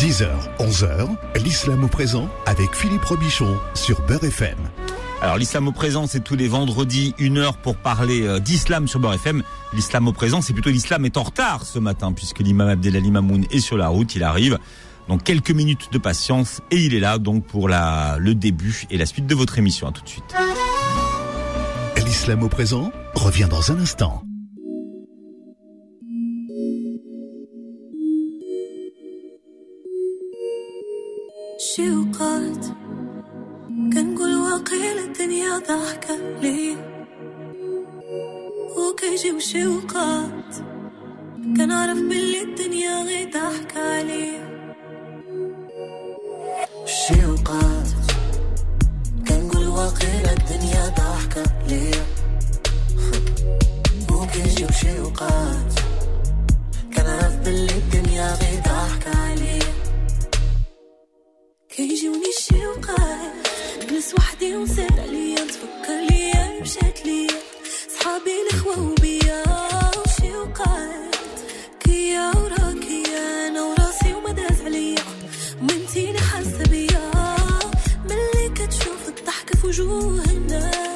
[0.00, 1.08] 10h, 11h,
[1.44, 4.56] l'islam au présent avec Philippe Robichon sur Beurre FM.
[5.20, 8.98] Alors l'islam au présent, c'est tous les vendredis, une heure pour parler euh, d'islam sur
[8.98, 9.42] Beurre FM.
[9.74, 13.44] L'islam au présent, c'est plutôt l'islam est en retard ce matin, puisque l'imam Abdelali Mamoun
[13.50, 14.58] est sur la route, il arrive.
[15.08, 18.96] Donc quelques minutes de patience et il est là donc pour la, le début et
[18.96, 19.86] la suite de votre émission.
[19.86, 20.34] À tout de suite.
[22.06, 24.24] L'islam au présent revient dans un instant.
[31.70, 32.64] شي وقات
[33.92, 36.76] كنقول واقيلا الدنيا ضحكة لي.
[38.76, 40.54] وكيجي وشي وقات
[41.56, 44.26] كنعرف باللي الدنيا غي ضحكة لي
[46.86, 47.88] شي وقات
[49.28, 51.90] كنقول واقيلا الدنيا ضحكة لي.
[54.12, 55.72] وكيجي وشي وقات
[56.96, 59.58] كنعرف باللي الدنيا غي ضحكة لي
[61.88, 63.48] كيجيوني شوقات
[63.82, 67.40] نجلس وحدي ونسال عليا نتفكر ليا مشات ليا.
[67.94, 69.42] صحابي الخوا وبيا
[69.98, 71.16] وشوقات
[71.80, 75.04] كيا وراكيا أنا وراسي وما داز عليا.
[75.62, 77.10] وانتي اللي حاسه بيا
[78.04, 80.89] ملي كتشوف الضحك في وجوه الناس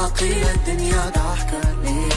[0.00, 2.12] باقي الدنيا ضحكة ليه؟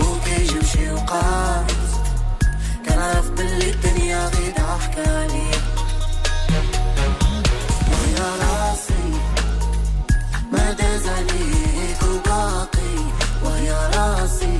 [0.00, 1.66] وكي مشي وقام
[2.86, 5.56] كان عرف باللي الدنيا غي ضحكة ليه؟
[7.90, 9.10] ويا راسي
[10.52, 12.94] ما داز عليك وباقي.
[13.44, 14.53] ويا راسي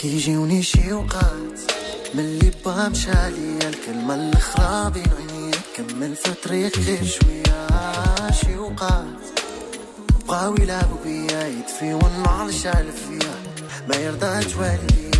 [0.00, 1.60] كيجيوني شي وقات.
[2.14, 7.66] ملي با مشى عليا الكلمة الأخرى بين عينيا كمل في الطريق غير شوية.
[8.30, 9.04] شي وقات.
[10.28, 13.34] بقاو يلعبو بيا يدفي والنار شعل فيا.
[13.88, 15.10] ما يرضى من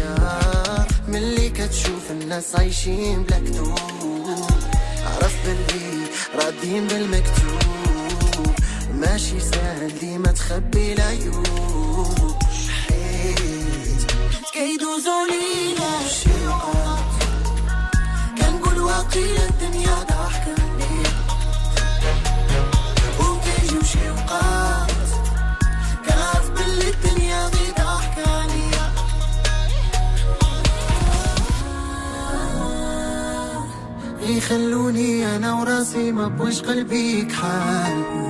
[1.09, 3.79] ملي كتشوف الناس عايشين بلا كتوب
[5.05, 6.05] عرف بلي
[6.35, 8.55] رادين بالمكتوب.
[8.95, 11.90] ماشي ساهل ديما تخبي العيوب.
[14.61, 17.13] كيدوزو لينا الشوقات
[18.39, 20.55] كنقول واقيلا الدنيا ضحكة
[23.21, 24.91] وكيجيو شوقات
[26.07, 27.49] كنعرف باللي الدنيا
[27.79, 28.93] ضحكة عليا
[34.37, 38.30] يخلوني أنا وراسي ما بوش قلبي كحال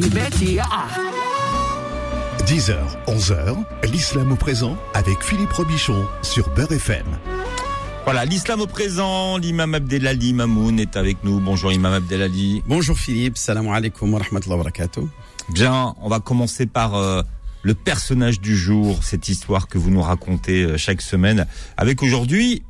[0.00, 0.64] 10h,
[3.06, 3.56] 11h,
[3.92, 7.04] l'islam au présent avec Philippe Robichon sur Beurre FM.
[8.04, 11.38] Voilà, l'islam au présent, l'imam Abdelali Mamoun est avec nous.
[11.38, 12.62] Bonjour imam Abdelali.
[12.66, 15.06] Bonjour Philippe, salam alaikum wa rahmatullahi wa barakatuh.
[15.50, 17.20] Bien, on va commencer par euh,
[17.62, 22.62] le personnage du jour, cette histoire que vous nous racontez euh, chaque semaine, avec aujourd'hui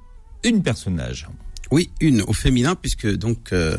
[0.42, 1.28] une personnage.
[1.70, 3.76] Oui, une au féminin puisque donc euh,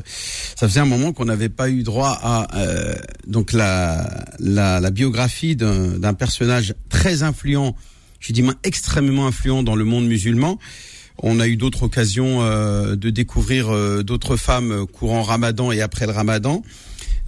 [0.56, 2.96] ça faisait un moment qu'on n'avait pas eu droit à euh,
[3.28, 7.76] donc la la, la biographie d'un personnage très influent,
[8.20, 10.58] je dis même extrêmement influent dans le monde musulman.
[11.24, 16.06] On a eu d'autres occasions euh, de découvrir euh, d'autres femmes courant Ramadan et après
[16.06, 16.64] le Ramadan.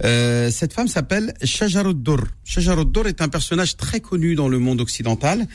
[0.02, 2.26] Euh, cette femme s'appelle Shajarud-Dur.
[2.44, 5.46] Shajarud-Dur est un personnage très connu dans le monde occidental.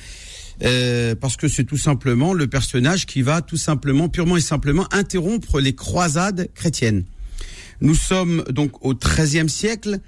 [0.64, 4.88] Euh, parce que c'est tout simplement le personnage qui va tout simplement, purement et simplement,
[4.94, 7.04] interrompre les croisades chrétiennes.
[7.82, 10.00] Nous sommes donc au XIIIe siècle.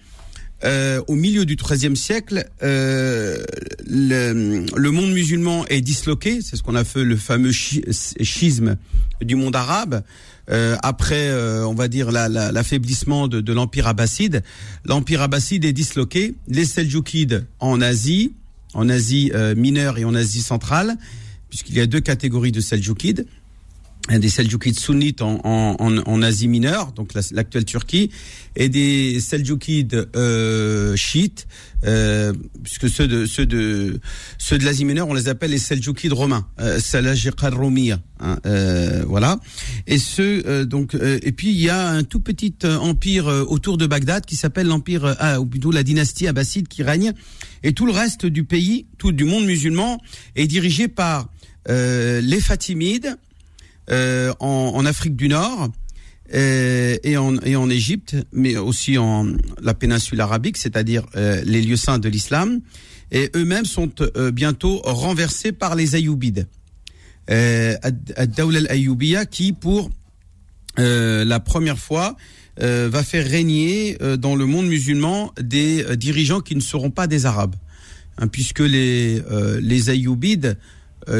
[0.63, 3.43] Euh, au milieu du XIIIe siècle, euh,
[3.87, 6.39] le, le monde musulman est disloqué.
[6.41, 7.83] C'est ce qu'on a fait le fameux chi-
[8.21, 8.77] schisme
[9.23, 10.03] du monde arabe.
[10.51, 14.43] Euh, après, euh, on va dire la- la- l'affaiblissement de, de l'empire abbasside,
[14.85, 16.35] l'empire abbasside est disloqué.
[16.47, 18.33] Les Seljoukides en Asie,
[18.73, 20.97] en Asie euh, mineure et en Asie centrale,
[21.49, 23.25] puisqu'il y a deux catégories de Seljoukides
[24.09, 28.09] des Seljoukides sunnites en, en, en, Asie mineure, donc la- l'actuelle Turquie,
[28.55, 31.47] et des Seljoukides euh, chiites,
[31.85, 33.99] euh, puisque ceux de ceux de
[34.39, 39.03] ceux de l'Asie mineure, on les appelle les Seljoukides romains, euh, Salajiq al-Rumiya, hein, euh,
[39.07, 39.39] voilà.
[39.87, 43.27] Et ceux euh, donc euh, et puis il y a un tout petit euh, empire
[43.27, 47.13] autour de Bagdad qui s'appelle l'empire ah, ou plutôt la dynastie abbasside qui règne,
[47.63, 50.01] et tout le reste du pays, tout du monde musulman
[50.35, 51.29] est dirigé par
[51.69, 53.15] les Fatimides
[53.89, 55.69] en, en Afrique du Nord
[56.33, 59.27] euh, et en, Égypte, mais aussi en
[59.61, 62.61] la péninsule arabique, c'est-à-dire euh, les lieux saints de l'islam.
[63.11, 66.47] Et eux-mêmes sont euh, bientôt renversés par les Ayyoubides.
[67.29, 69.91] Euh, Ad- Ad-Dawla al-Ayyoubiya qui, pour
[70.79, 72.15] euh, la première fois,
[72.61, 76.91] euh, va faire régner euh, dans le monde musulman des euh, dirigeants qui ne seront
[76.91, 77.55] pas des Arabes.
[78.17, 79.89] Hein, puisque les, euh, les
[80.45, 80.53] euh,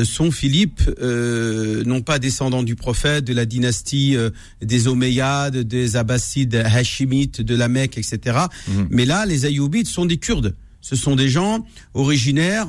[0.03, 4.29] sont Philippe, euh, non pas descendants du prophète, de la dynastie euh,
[4.61, 8.37] des Omeyyades, des Abbassides, Hachimites, de la Mecque, etc.
[8.67, 8.87] Mhm.
[8.89, 10.55] Mais là, les Ayyoubides sont des Kurdes.
[10.81, 12.67] Ce sont des gens originaires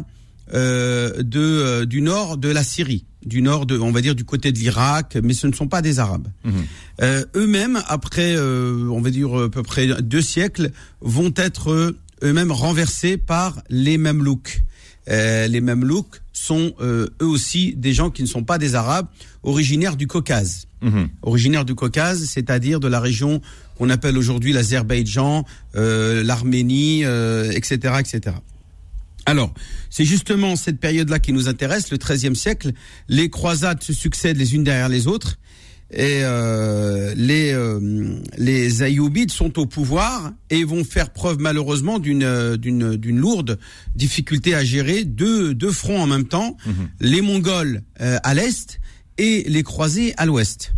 [0.54, 4.24] euh, de, euh, du nord de la Syrie, du nord de, on va dire, du
[4.24, 6.28] côté de l'Irak, mais ce ne sont pas des Arabes.
[6.44, 6.52] Mhm.
[7.02, 11.98] Euh, eux-mêmes, après, euh, on va dire à peu près deux siècles, vont être euh,
[12.22, 14.62] eux-mêmes renversés par les Mamelouks.
[15.08, 19.06] Euh, les Mamelouks sont euh, eux aussi des gens qui ne sont pas des Arabes,
[19.44, 20.66] originaires du Caucase.
[20.80, 21.08] Mhm.
[21.22, 23.40] Originaires du Caucase, c'est-à-dire de la région
[23.78, 25.44] qu'on appelle aujourd'hui l'Azerbaïdjan,
[25.76, 28.36] euh, l'Arménie, euh, etc., etc.
[29.24, 29.54] Alors,
[29.88, 32.72] c'est justement cette période-là qui nous intéresse, le XIIIe siècle.
[33.08, 35.38] Les croisades se succèdent les unes derrière les autres.
[35.94, 42.22] Et euh, les, euh, les Ayyoubides sont au pouvoir et vont faire preuve malheureusement d'une
[42.22, 43.58] euh, d'une d'une lourde
[43.94, 46.56] difficulté à gérer deux deux fronts en même temps,
[47.00, 48.80] les Mongols euh, à l'est
[49.18, 50.72] et les croisés à l'ouest.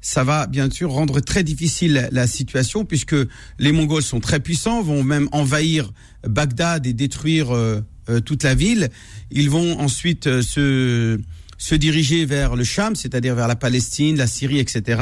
[0.00, 3.16] Ça va bien sûr rendre très difficile la situation puisque
[3.58, 5.92] les Mongols sont très puissants, vont même envahir
[6.26, 7.80] Bagdad et détruire euh,
[8.10, 8.90] euh, toute la ville.
[9.30, 11.18] Ils vont ensuite se
[11.58, 15.00] se diriger vers le Cham, c'est-à-dire vers la Palestine, la Syrie, etc.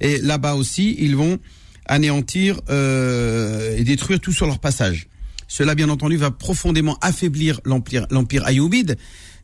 [0.00, 1.38] Et là-bas aussi, ils vont
[1.86, 5.08] anéantir euh, et détruire tout sur leur passage.
[5.48, 8.06] Cela, bien entendu, va profondément affaiblir l'empire,
[8.46, 8.96] ayoubide.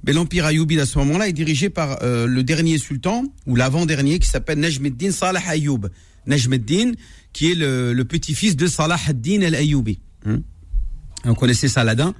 [0.04, 4.18] Mais l'empire ayoubide, à ce moment-là, est dirigé par euh, le dernier sultan, ou l'avant-dernier,
[4.18, 5.88] qui s'appelle Najmeddin Salah Ayoub.
[6.26, 6.92] Najmeddin,
[7.32, 9.98] qui est le, petit-fils de Salah ad-Din al-Ayyoubi.
[10.24, 10.40] Hein
[11.28, 12.14] On connaissait Saladin.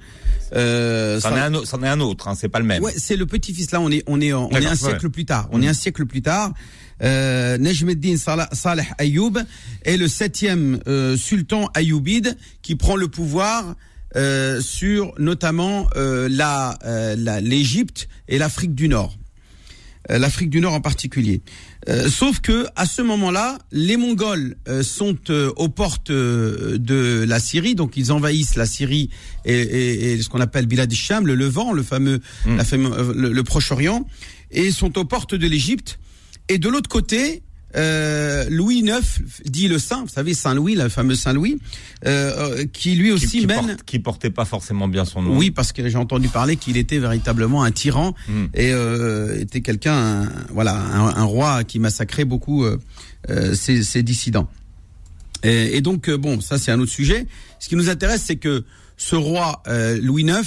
[0.55, 2.81] Euh, C'en est un, c'en est un autre, hein, c'est pas le même.
[2.83, 3.71] Ouais, c'est le petit-fils.
[3.71, 4.75] Là, on est, on est, on est un ouais.
[4.75, 5.47] siècle plus tard.
[5.51, 6.53] On est un siècle plus tard.
[7.01, 9.33] Euh, Najmeddin Salah, Saleh Ayoub
[9.85, 13.75] est le septième euh, sultan ayoubide qui prend le pouvoir
[14.15, 19.17] euh, sur notamment euh, la, euh, la- l'Égypte et l'Afrique du Nord.
[20.09, 21.41] Euh, L'Afrique du Nord en particulier.
[21.87, 27.23] Euh, sauf que à ce moment-là, les Mongols euh, sont euh, aux portes euh, de
[27.25, 29.09] la Syrie, donc ils envahissent la Syrie
[29.45, 33.13] et, et- et ce qu'on appelle Bilad Sham, le Levant, le fameux, la fameux- euh,
[33.15, 34.05] le, le Proche-Orient,
[34.51, 35.99] et sont aux portes de l'Égypte.
[36.49, 37.43] Et de l'autre côté,
[37.75, 38.99] euh, Louis IX,
[39.45, 41.59] dit le Saint, vous savez Saint Louis, le fameux Saint Louis,
[42.05, 43.65] euh, euh, qui lui aussi qui mène.
[43.67, 45.37] porte- qui portait pas forcément bien son nom.
[45.37, 48.45] Oui, parce que j'ai entendu parler qu'il était véritablement un tyran Mm.
[48.53, 52.77] et euh, était quelqu'un, un- voilà, un, un roi qui massacrait beaucoup euh,
[53.29, 54.49] euh, ses, ses dissidents.
[55.43, 57.25] Et, et donc, bon, ça c'est un autre sujet.
[57.59, 58.63] Ce qui nous intéresse, c'est que
[58.97, 60.41] ce roi euh, Louis IX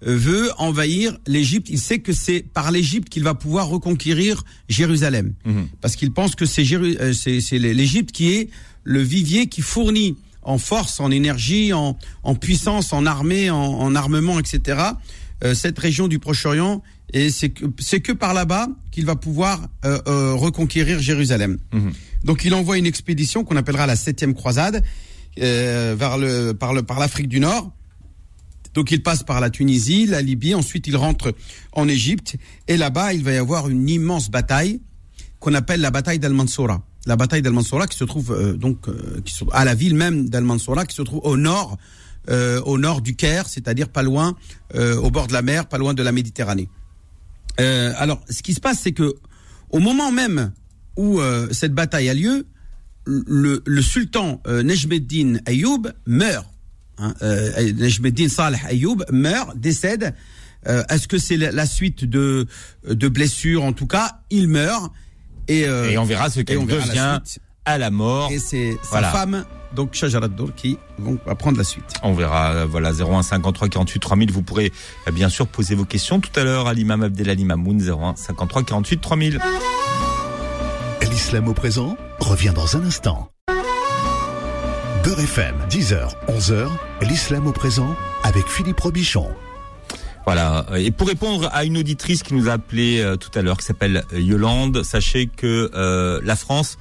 [0.00, 1.68] veut envahir l'Égypte.
[1.70, 5.68] Il sait que c'est par l'Égypte qu'il va pouvoir reconquérir Jérusalem, Mhm.
[5.80, 8.48] parce qu'il pense que c'est euh, c'est c'est l'Égypte qui est
[8.84, 13.94] le vivier qui fournit en force, en énergie, en, en puissance, en armée, en, en
[13.94, 14.78] armement, etc.
[15.44, 16.82] euh, cette région du Proche-Orient.
[17.12, 21.58] Et c'est que, c'est que par là-bas qu'il va pouvoir euh, euh, reconquérir Jérusalem.
[21.72, 21.92] Mhm.
[22.24, 24.82] Donc il envoie une expédition qu'on appellera la septième croisade
[25.40, 27.72] euh, vers le, par, le, par l'Afrique du Nord.
[28.74, 31.34] Donc il passe par la Tunisie, la Libye, ensuite il rentre
[31.72, 34.80] en Égypte et là-bas il va y avoir une immense bataille
[35.40, 36.82] qu'on appelle la bataille d'Al-Mansoura.
[37.06, 39.20] La bataille d'Al-Mansoura qui se trouve euh, donc euh,
[39.52, 41.76] à la ville même d'Al-Mansoura qui se trouve au nord
[42.28, 44.36] euh, au nord du Caire, c'est-à-dire pas loin
[44.74, 46.68] au bord de la mer, pas loin de la Méditerranée.
[47.56, 49.14] Alors ce qui se passe c'est que
[49.70, 50.52] au moment même
[50.96, 51.20] où
[51.52, 52.46] cette bataille a lieu,
[53.06, 56.46] le, le sultan Nejmeddin Ayoub meurt.
[57.00, 60.14] Hein, euh, Nejmeddin Saleh Ayoub meurt, décède.
[60.66, 62.46] Euh, Est-ce que c'est la, la suite de,
[62.88, 64.92] de blessures En tout cas, il meurt.
[65.46, 67.40] Et, euh, Et on verra ce qu'elle la devient suite.
[67.64, 68.30] à la mort.
[68.32, 69.10] Et c'est Voilà.
[69.12, 71.84] sa femme, donc Shajarat Dour, qui donc, va prendre la suite.
[72.02, 74.32] On verra, euh, voilà, 01 53 48 3000.
[74.32, 74.72] Vous pourrez
[75.06, 78.64] euh, bien sûr poser vos questions tout à l'heure à l'imam Abdelali Mamoun, 01 53
[78.64, 79.40] 48 3000.
[81.10, 83.30] L'islam au présent revient dans un instant.
[85.08, 86.68] Beurre FM, 10h, 11h,
[87.00, 89.26] l'islam au présent avec Philippe Robichon.
[90.26, 90.66] Voilà.
[90.76, 93.64] Et pour répondre à une auditrice qui nous a appelé euh, tout à l'heure, qui
[93.64, 96.76] s'appelle Yolande, sachez que euh, la France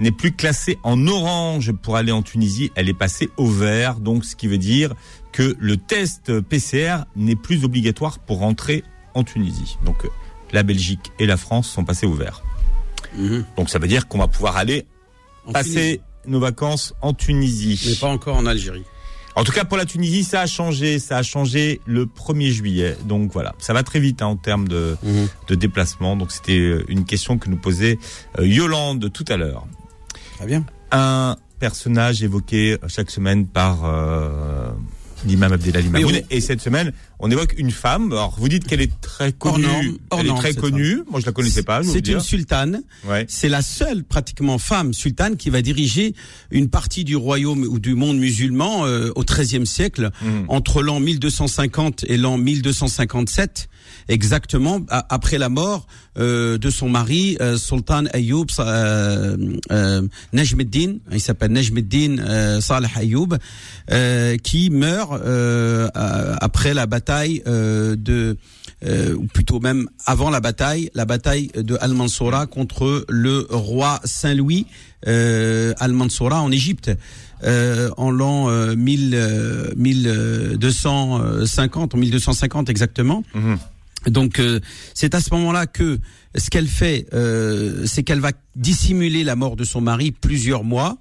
[0.00, 4.24] n'est plus classée en orange pour aller en Tunisie, elle est passée au vert, donc
[4.24, 4.94] ce qui veut dire
[5.30, 8.82] que le test PCR n'est plus obligatoire pour rentrer
[9.14, 9.78] en Tunisie.
[9.84, 10.08] Donc euh,
[10.50, 12.42] la Belgique et la France sont passés au vert.
[13.16, 13.44] Mhm.
[13.56, 14.84] Donc ça veut dire qu'on va pouvoir aller
[15.46, 17.80] En passer Tunisie, nos vacances en Tunisie.
[17.86, 18.84] mais pas encore en Algérie.
[19.34, 20.98] En tout cas, pour la Tunisie, ça a changé.
[20.98, 22.96] Ça a changé le 1er juillet.
[23.04, 25.28] Donc voilà, ça va très vite hein, en termes de, Mhm.
[25.48, 26.16] de déplacement.
[26.16, 27.98] Donc c'était euh, une question que nous posait
[28.38, 29.64] euh, Yolande tout à l'heure.
[30.38, 30.64] Très bien.
[30.90, 34.70] Un personnage évoqué chaque semaine par euh,
[35.24, 36.20] l'imam Abdelali Mamoun.
[36.30, 38.12] Et cette semaine, on évoque une femme.
[38.12, 39.62] Alors vous dites qu'elle est très connue.
[39.62, 41.02] norme, hors elle est norme, très connue.
[41.10, 41.82] Moi, je la connaissais pas.
[41.82, 42.82] C'est une sultane.
[43.06, 43.24] Ouais.
[43.28, 46.14] C'est la seule pratiquement femme sultane qui va diriger
[46.50, 50.44] une partie du royaume ou du monde musulman euh, au XIIIe siècle, Mhm.
[50.48, 53.68] entre l'an 1250 et l'an 1257,
[54.08, 55.86] exactement après la mort
[56.18, 59.36] euh, de son mari, euh, Sultan Ayoub euh,
[59.70, 63.28] euh, Najmeddin, il s'appelle Najmeddin euh, Saleh Ayoub,
[63.90, 68.36] euh, qui meurt euh, après la bataille euh, de
[68.84, 74.66] euh, ou plutôt même avant la bataille, la bataille de Al-Mansoura contre le roi Saint-Louis
[75.06, 76.90] euh, Al-Mansoura en Égypte.
[77.42, 83.22] En l'an euh, 1000, euh, 1250, en 1250 exactement.
[83.34, 83.58] Mhm.
[84.06, 84.60] Donc euh,
[84.94, 85.98] c'est à ce moment-là que
[86.36, 90.98] ce qu'elle fait, euh, c'est qu'elle va dissimuler la mort de son mari plusieurs mois.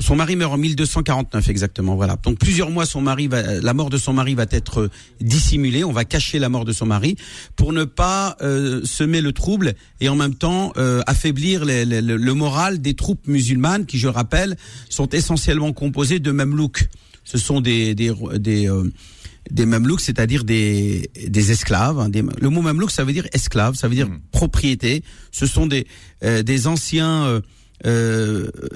[0.00, 1.94] Son mari meurt en 1249 exactement.
[1.96, 2.16] Voilà.
[2.22, 5.84] Donc plusieurs mois, son mari va, la mort de son mari va être dissimulée.
[5.84, 7.16] On va cacher la mort de son mari
[7.56, 12.02] pour ne pas euh, semer le trouble et en même temps euh, affaiblir les- les-
[12.02, 14.56] le, le moral des troupes musulmanes qui, je rappelle,
[14.88, 16.88] sont essentiellement composées de mamelouks.
[17.24, 18.90] Ce sont des des des, euh,
[19.50, 21.98] des mamelouks, c'est-à-dire des des esclaves.
[22.00, 24.20] hein, des- le mot mamelouk, ça veut dire esclave, ça veut dire Mm.
[24.32, 25.02] propriété.
[25.32, 25.86] Ce sont des
[26.24, 27.40] euh, des anciens
[27.86, 28.68] euh, euh,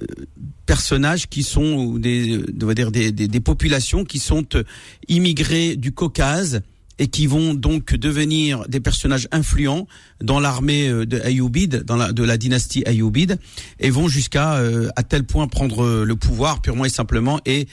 [0.67, 4.63] personnages qui sont des, on va dire des, des, des populations qui sont euh,
[5.09, 6.63] immigrées du Caucase
[7.01, 9.89] et qui vont donc devenir des personnages influents
[10.23, 13.39] dans l'armée euh, de Ayoubide, dans la, de la dynastie Ayoubide,
[13.81, 17.67] et vont jusqu'à euh, à tel point prendre euh, le pouvoir purement et simplement et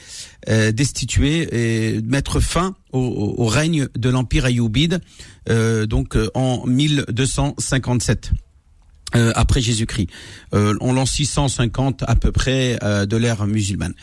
[0.50, 1.48] euh, destituer
[1.96, 5.02] et mettre fin au, au- règne de l'empire Ayoubide,
[5.50, 8.32] euh, donc euh, en 1257
[9.16, 10.08] euh, après Jésus-Christ.
[10.54, 13.94] Euh, on l'an 650 à peu près euh, de l'ère musulmane.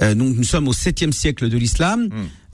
[0.00, 2.08] Euh, donc nous sommes au 7e siècle de l'islam.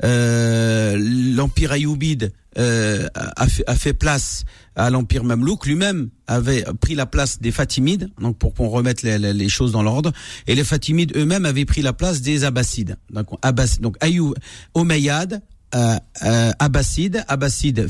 [0.05, 0.97] Euh,
[1.37, 4.45] L'empire ayoubide euh, a, fait, a fait place
[4.77, 5.67] à l'empire mamelouk.
[5.67, 9.83] Lui-même avait pris la place des Fatimides, donc pour qu'on remette les, les- choses dans
[9.83, 10.13] l'ordre.
[10.47, 12.97] Et les Fatimides eux-mêmes avaient pris la place des Abbassides.
[13.11, 14.35] Donc, Abbas, donc Ayoub,
[14.75, 15.43] Omeyyades,
[15.75, 17.89] euh, euh, Abbassides, Abbassides,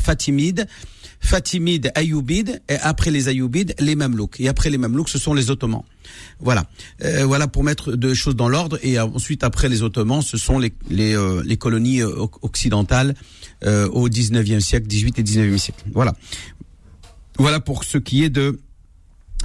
[1.25, 4.39] Fatimides, Ayyoubides, et après les Ayyoubides, les Mamelouks.
[4.41, 5.83] Et après les Mamelouks, ce sont les Ottomans.
[6.39, 6.65] Voilà,
[7.03, 8.79] Euh, voilà pour mettre deux choses dans l'ordre.
[8.83, 12.39] Et euh, ensuite, après les Ottomans, ce sont les les, euh, les colonies euh, oc-
[12.45, 13.15] occidentales
[13.65, 15.83] euh, au 19e siècle, 18 et 19e siècle.
[15.95, 16.13] Voilà,
[17.39, 18.61] voilà pour ce qui est de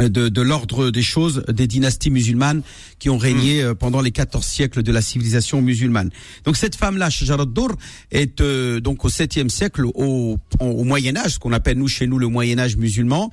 [0.08, 2.62] de, de l'ordre des choses des dynasties musulmanes
[3.00, 6.10] qui ont régné euh, pendant les 14 siècles de la civilisation musulmane.
[6.46, 7.72] Donc cette femme-là, Shajarat Dour,
[8.12, 11.88] est euh, donc au 7e siècle, au, au, au Moyen Âge, ce qu'on appelle nous
[11.88, 13.32] chez nous le Moyen Âge musulman,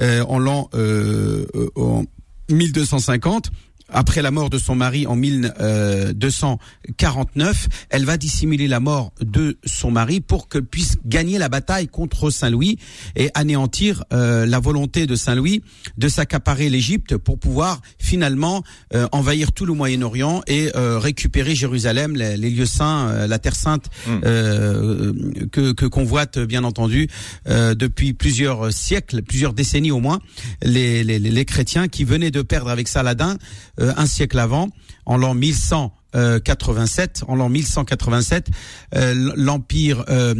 [0.00, 2.04] euh, en l'an euh, euh, en
[2.50, 3.50] 1250.
[3.88, 9.90] Après la mort de son mari en 1249, elle va dissimuler la mort de son
[9.90, 12.78] mari pour qu'elle puisse gagner la bataille contre Saint-Louis
[13.14, 15.62] et anéantir euh, la volonté de Saint-Louis
[15.98, 18.62] de s'accaparer l'Égypte pour pouvoir finalement
[18.94, 23.38] euh, envahir tout le Moyen-Orient et euh, récupérer Jérusalem, les, les lieux saints, euh, la
[23.38, 24.20] Terre sainte Mm.
[24.24, 25.12] euh,
[25.52, 27.08] que, que convoitent bien entendu
[27.48, 30.20] euh, depuis plusieurs siècles, plusieurs décennies au moins,
[30.62, 33.36] les, les, les chrétiens qui venaient de perdre avec Saladin
[33.80, 34.68] euh, un siècle avant,
[35.04, 38.48] en l'an 1187, en l'an 1187,
[38.94, 40.34] euh, l'empire euh,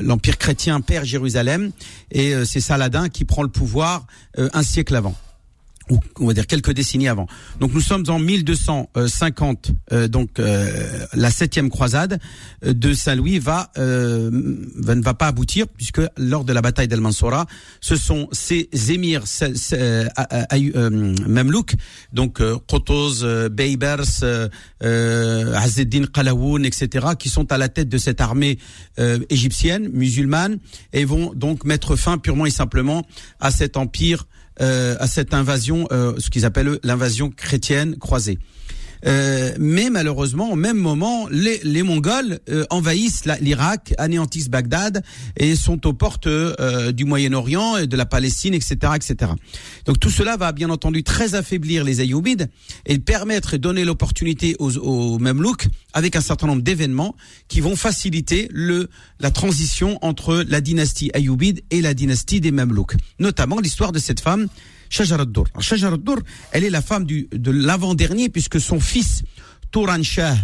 [0.00, 1.72] l'empire chrétien perd Jérusalem
[2.10, 4.06] et euh, c'est Saladin qui prend le pouvoir
[4.38, 5.14] euh, un siècle avant
[5.90, 7.26] ou on va dire quelques décennies avant.
[7.60, 12.18] Donc nous sommes en 1250, euh, donc euh, la septième croisade
[12.64, 17.00] euh, de Saint-Louis va, euh, ne va pas aboutir puisque lors de la bataille d'El
[17.00, 17.46] Mansoura,
[17.80, 19.54] ce sont ces émirs ces-
[22.12, 24.24] donc euh, Beybers,
[24.80, 28.58] Azzeddin Qalawoun, etc., qui sont à la tête de cette armée
[28.98, 30.58] euh, égyptienne, musulmane,
[30.92, 33.06] et vont donc mettre fin purement et simplement
[33.40, 34.26] à cet empire
[34.58, 38.38] à cette invasion, euh, ce qu'ils appellent l'invasion chrétienne croisée.
[39.04, 45.02] Euh, mais malheureusement, au même moment, les, les Mongols euh, envahissent l'Irak, anéantissent Bagdad
[45.36, 49.32] et sont aux portes euh, du Moyen-Orient et de la Palestine, etc., etc.
[49.84, 52.48] Donc tout cela va bien entendu très affaiblir les Ayyoubides
[52.86, 57.14] et permettre et donner l'opportunité aux, aux Mamelouks avec un certain nombre d'événements
[57.48, 58.88] qui vont faciliter le
[59.20, 62.96] la transition entre la dynastie Ayyubide et la dynastie des Mamelouks.
[63.18, 64.48] Notamment l'histoire de cette femme
[64.88, 65.20] Shajar.
[65.20, 66.18] Alors, Shajar ad-Dur,
[66.52, 69.22] elle est la femme du, de l'avant-dernier puisque son fils
[69.70, 70.36] Touran Shah,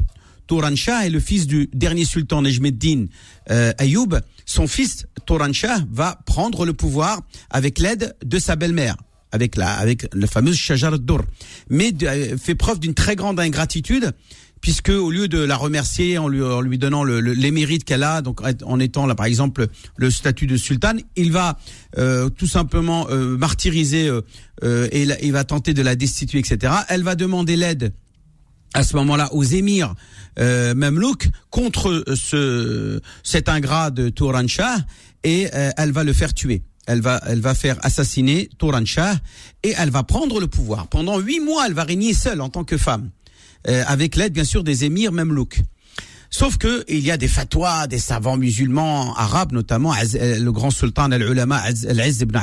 [0.47, 3.07] Touran Shah est le fils du dernier sultan Nejmeddin
[3.51, 4.21] euh, Ayoub.
[4.45, 8.97] Son fils Touran Shah va prendre le pouvoir avec l'aide de sa belle-mère
[9.33, 11.25] avec la avec la fameuse Shajar ad-Dur,
[11.71, 14.13] mais euh, fait preuve d'une très grande ingratitude
[14.63, 17.85] puisque au lieu de la remercier en lui, en lui donnant le- le- les mérites
[17.85, 21.59] qu'elle a, donc en étant là par exemple le statut de sultane, il va
[21.99, 24.23] euh, tout simplement euh, martyriser euh,
[24.65, 26.73] euh, et il va tenter de la destituer, etc.
[26.89, 27.93] Elle va demander l'aide
[28.73, 29.95] à ce moment-là aux émirs
[30.39, 34.77] euh, mamelouks contre ce cet ingrat de Touran Shah
[35.25, 36.63] et euh, elle va le faire tuer.
[36.87, 39.15] Elle va elle va faire assassiner Touran Shah
[39.63, 40.87] et elle va prendre le pouvoir.
[40.89, 43.11] Pendant huit mois, elle va régner seule en tant que femme,
[43.69, 45.63] euh, avec l'aide bien sûr des émirs mamelouks.
[46.35, 50.71] Sauf que il y a des fatwas des savants musulmans arabes, notamment euh, le grand
[50.71, 52.39] sultan al-ulama Az- al-Izz ibn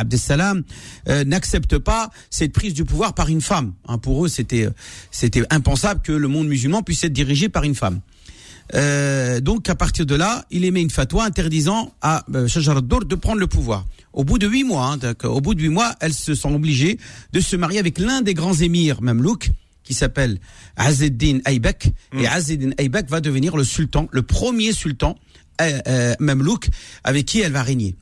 [1.08, 3.74] euh, n'accepte pas cette prise du pouvoir par une femme.
[3.88, 4.70] Hein, pour eux, c'était
[5.10, 8.02] c'était impensable que le monde musulman puisse être dirigé par une femme.
[8.76, 13.06] Euh, donc à partir de là, il émet une fatwa interdisant à euh, Shajar ad-Dur
[13.06, 13.88] de prendre le pouvoir.
[14.14, 16.54] Au bout de huit mois, hein, donc, au bout de huit mois, elles se sont
[16.54, 17.00] obligées
[17.34, 19.50] de se marier avec l'un des grands émirs mamelouks
[19.90, 20.38] qui s'appelle
[20.76, 21.92] Azzeddin Aybek.
[22.14, 25.18] Et Azzeddin Aybek va devenir le sultan, le premier sultan
[25.62, 26.70] euh, euh, mamelouk
[27.04, 27.96] avec qui elle va régner.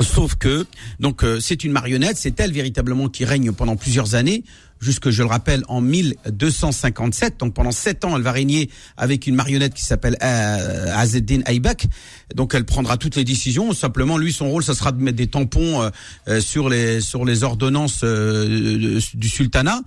[0.00, 0.66] Sauf que,
[0.98, 4.44] donc, euh, c'est une marionnette, c'est elle véritablement qui règne pendant plusieurs années,
[4.80, 7.38] jusque, je le rappelle, en 1257.
[7.40, 11.86] Donc, pendant sept ans, elle va régner avec une marionnette qui s'appelle euh, Azzeddin Aybek.
[12.34, 13.72] Donc, elle prendra toutes les décisions.
[13.74, 15.90] Simplement, lui, son rôle, ça sera de mettre des tampons euh,
[16.28, 19.80] euh, sur les sur les ordonnances euh, de- du sultanat.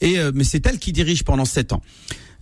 [0.00, 1.82] Et euh, mais c'est elle qui dirige pendant sept ans.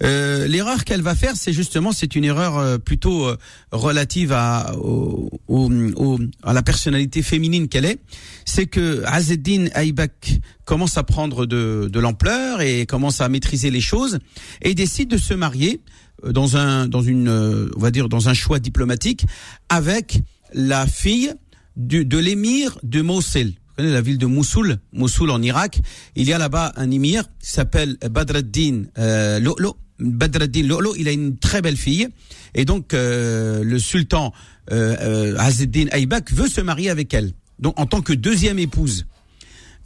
[0.03, 3.37] Euh, L'erreur qu'elle va faire, c'est justement, c'est une erreur euh, plutôt euh,
[3.71, 7.99] relative à, au, au- à la personnalité féminine qu'elle est.
[8.45, 13.81] C'est que Azzeddin Aybek commence à prendre de, de l'ampleur et commence à maîtriser les
[13.81, 14.19] choses
[14.63, 15.81] et décide de se marier
[16.29, 17.29] dans un, dans une,
[17.77, 19.25] on va dire, dans un choix diplomatique
[19.69, 20.21] avec
[20.53, 21.33] la fille
[21.77, 23.47] du, de l'émir de Mosul.
[23.49, 25.81] Vous connaissez la ville de Mossoul, Mossoul en Irak.
[26.15, 29.77] Il y a là-bas un émir qui s'appelle Badreddin euh, Lolo.
[30.03, 32.09] Badreddin Lolo, il a une très belle fille.
[32.55, 34.33] Et donc, euh, le sultan
[34.71, 37.33] euh, euh, Azzeddin Aybak veut se marier avec elle.
[37.59, 39.07] Donc, en tant que deuxième épouse.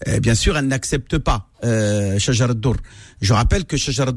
[0.08, 2.18] Euh, bien sûr, elle n'accepte pas euh.
[2.18, 4.12] Je rappelle que Shajar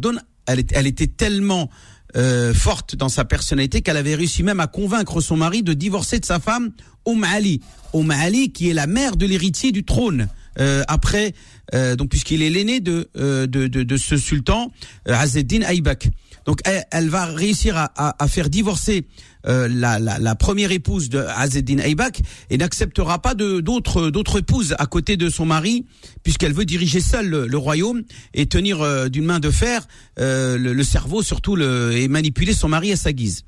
[0.45, 1.69] elle, elle était tellement
[2.17, 6.19] euh, forte dans sa personnalité qu'elle avait réussi même à convaincre son mari de divorcer
[6.19, 6.71] de sa femme,
[7.05, 7.61] Oum Ali.
[7.93, 10.27] Oum Ali, qui est la mère de l'héritier du trône.
[10.59, 11.33] Euh, après,
[11.73, 14.71] euh, donc puisqu'il est l'aîné de, euh, de, de, de ce sultan,
[15.07, 16.09] euh, Azzeddin Aybak.
[16.45, 19.05] Donc elle, elle va réussir à, à, à faire divorcer
[19.47, 24.75] euh, la, la, la première épouse de Azzeddin Aybak et n'acceptera pas d'autres d'autres épouses
[24.79, 25.85] à côté de son mari
[26.23, 29.87] puisqu'elle veut diriger seule le, le royaume et tenir euh, d'une main de fer
[30.19, 33.43] euh, le, le cerveau surtout le, et manipuler son mari à sa guise.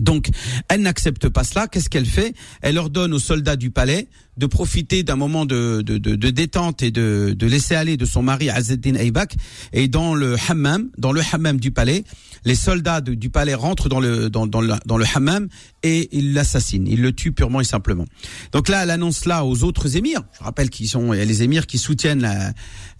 [0.00, 0.28] Donc,
[0.68, 1.68] elle n'accepte pas cela.
[1.68, 2.34] Qu'est-ce qu'elle fait?
[2.62, 6.82] Elle ordonne aux soldats du palais de profiter d'un moment de, de, de, de détente
[6.82, 9.36] et de, laisser aller de son mari Azzeddin Aybak.
[9.72, 12.04] Et dans le hammam, dans le hammam du palais,
[12.44, 15.48] les soldats du palais rentrent dans le dans, le dans le hammam
[15.82, 16.86] et ils l'assassinent.
[16.86, 18.06] Ils le tuent purement et simplement.
[18.52, 20.22] Donc là, elle annonce cela aux autres émirs.
[20.38, 22.52] Je rappelle qu'ils sont les émirs qui soutiennent la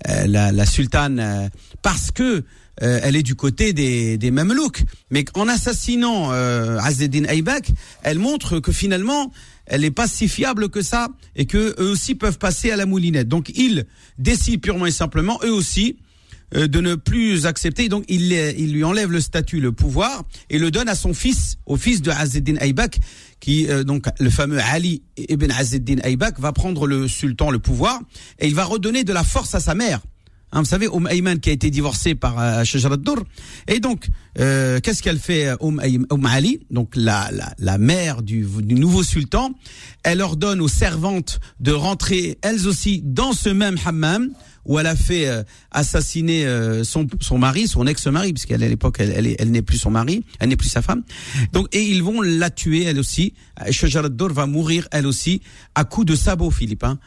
[0.08, 1.48] euh, la, la sultane euh,
[1.82, 2.44] parce que
[2.82, 4.82] euh, elle est du côté des, des Mamelouks.
[5.10, 7.70] Mais en assassinant euh, Azzeddin Aybak,
[8.02, 9.32] elle montre que finalement,
[9.66, 12.86] elle n'est pas si fiable que ça et que eux aussi peuvent passer à la
[12.86, 13.28] moulinette.
[13.28, 13.86] Donc ils
[14.18, 15.96] décident purement et simplement, eux aussi,
[16.56, 17.88] euh, de ne plus accepter.
[17.88, 21.58] Donc il, il lui enlève le statut, le pouvoir et le donne à son fils,
[21.64, 22.98] au fils de Azzeddin Aybak,
[23.38, 28.00] qui euh, donc le fameux Ali ibn Azzeddin Aybak va prendre le sultan, le pouvoir
[28.40, 30.00] et il va redonner de la force à sa mère.
[30.52, 33.22] Hein, vous savez, Oum Ayman qui a été divorcée par euh, Shajar ad-Dur.
[33.68, 34.08] Et donc,
[34.38, 38.74] euh, qu'est-ce qu'elle fait, euh, Oum, Oum Ali, donc la, la, la mère du, du
[38.74, 39.52] nouveau sultan
[40.02, 44.30] Elle ordonne aux servantes de rentrer elles aussi dans ce même hammam
[44.66, 48.96] où elle a fait euh, assassiner euh, son, son mari, son ex-mari, puisqu'elle à l'époque
[48.98, 51.02] elle, elle, elle n'est plus son mari, elle n'est plus sa femme.
[51.52, 53.34] Donc et ils vont la tuer elle aussi.
[53.70, 55.40] Shajarat va mourir elle aussi
[55.74, 56.84] à coups de sabots, Philippe.
[56.84, 56.98] Hein.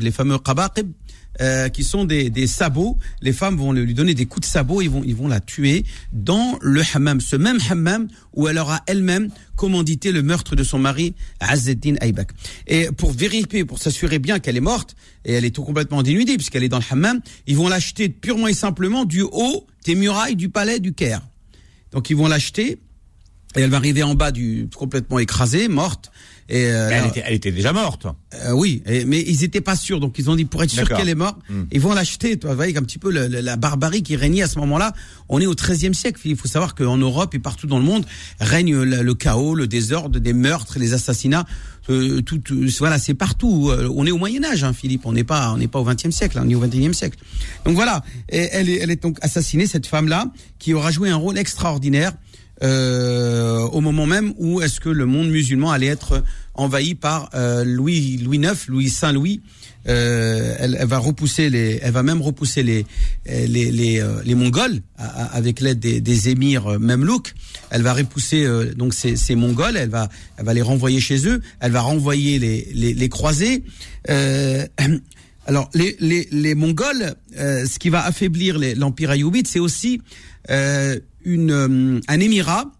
[0.00, 0.92] Les fameux qabaqib.
[1.40, 2.98] Euh, qui sont des, des sabots.
[3.20, 5.84] Les femmes vont lui donner des coups de sabot, ils vont, ils vont la tuer
[6.12, 10.78] dans le hammam, ce même hammam où elle aura elle-même commandité le meurtre de son
[10.78, 12.30] mari, Azzeddin Aybak.
[12.66, 16.36] Et pour vérifier, pour s'assurer bien qu'elle est morte, et elle est tout complètement dénudée
[16.36, 20.36] puisqu'elle est dans le hammam, ils vont l'acheter purement et simplement du haut des murailles
[20.36, 21.22] du palais du Caire.
[21.92, 22.78] Donc ils vont l'acheter,
[23.56, 26.10] et elle va arriver en bas du complètement écrasée, morte.
[26.48, 28.06] Et euh, elle, était, elle était déjà morte.
[28.34, 30.86] euh, oui, et- mais ils étaient pas sûrs, donc ils ont dit pour être sûr
[30.88, 31.62] qu'elle est morte, Hmm.
[31.72, 32.38] ils vont l'acheter.
[32.42, 34.92] Vous voyez un petit peu le- le- la barbarie qui régnait à ce moment-là.
[35.30, 36.20] On est au XIIIe siècle.
[36.26, 38.04] Il faut savoir qu'en Europe et partout dans le monde
[38.40, 41.46] règne le, le chaos, le désordre, des meurtres, les assassinats.
[41.90, 43.70] Euh, tout, tout- voilà, c'est partout.
[43.70, 45.06] Euh, On est au Moyen Âge, hein, Philippe.
[45.06, 46.38] On n'est pas, on n'est pas au XXe siècle.
[46.38, 47.18] hein, on est au XXIe siècle.
[47.64, 51.16] Donc voilà, et elle est, elle est donc assassinée cette femme-là qui aura joué un
[51.16, 52.12] rôle extraordinaire
[52.62, 56.22] euh, au moment même où est-ce que le monde musulman allait être
[56.54, 59.42] envahi par euh, Louis Louis IX, Louis Saint Louis.
[59.86, 62.86] Euh, elle, elle va repousser les, elle va même repousser les
[63.26, 67.34] les les, euh, les Mongols avec l'aide des, des émirs euh, Mamelouks.
[67.70, 69.76] Elle va repousser euh, donc ces, ces Mongols.
[69.76, 71.42] Elle va elle va les renvoyer chez eux.
[71.60, 73.64] Elle va renvoyer les les, les croisés.
[74.08, 74.66] Euh,
[75.46, 80.00] alors les les, les Mongols, euh, ce qui va affaiblir l'empire ayoubide, c'est aussi
[80.50, 82.70] euh, euh, un émirat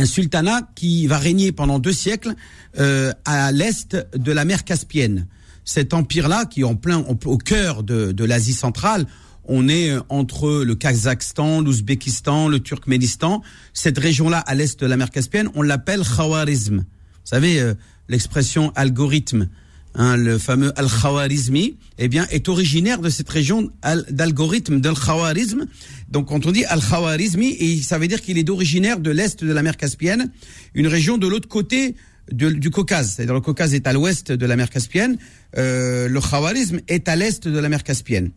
[0.00, 2.34] un sultanat qui va régner pendant deux siècles
[2.78, 5.26] euh, à l'est de la mer Caspienne.
[5.64, 9.06] Cet empire-là, qui est en plein au, cœur de, de l'Asie centrale,
[9.44, 13.42] on est euh, entre le Kazakhstan, l'Ouzbékistan, le Turkménistan.
[13.72, 16.76] Cette région-là, à l'est de la mer Caspienne, on l'appelle Khawarizm.
[16.76, 17.74] Vous savez,
[18.08, 19.48] l'expression algorithme,
[19.94, 25.66] hein, le fameux Al-Khawarizmi, eh bien, est originaire de cette région al- d'algorithme, del Khawarizm.
[26.10, 29.62] Donc, quand on dit Al-Khawarizmi, ça veut dire qu'il est originaire de l'est de la
[29.62, 30.30] mer Caspienne,
[30.74, 31.96] une région de l'autre côté
[32.30, 33.14] de- du Caucase.
[33.16, 35.16] C'est-à-dire le Caucase est à l'ouest de la mer Caspienne,
[35.56, 38.30] euh, le Khawarizm est à l'est de la mer Caspienne.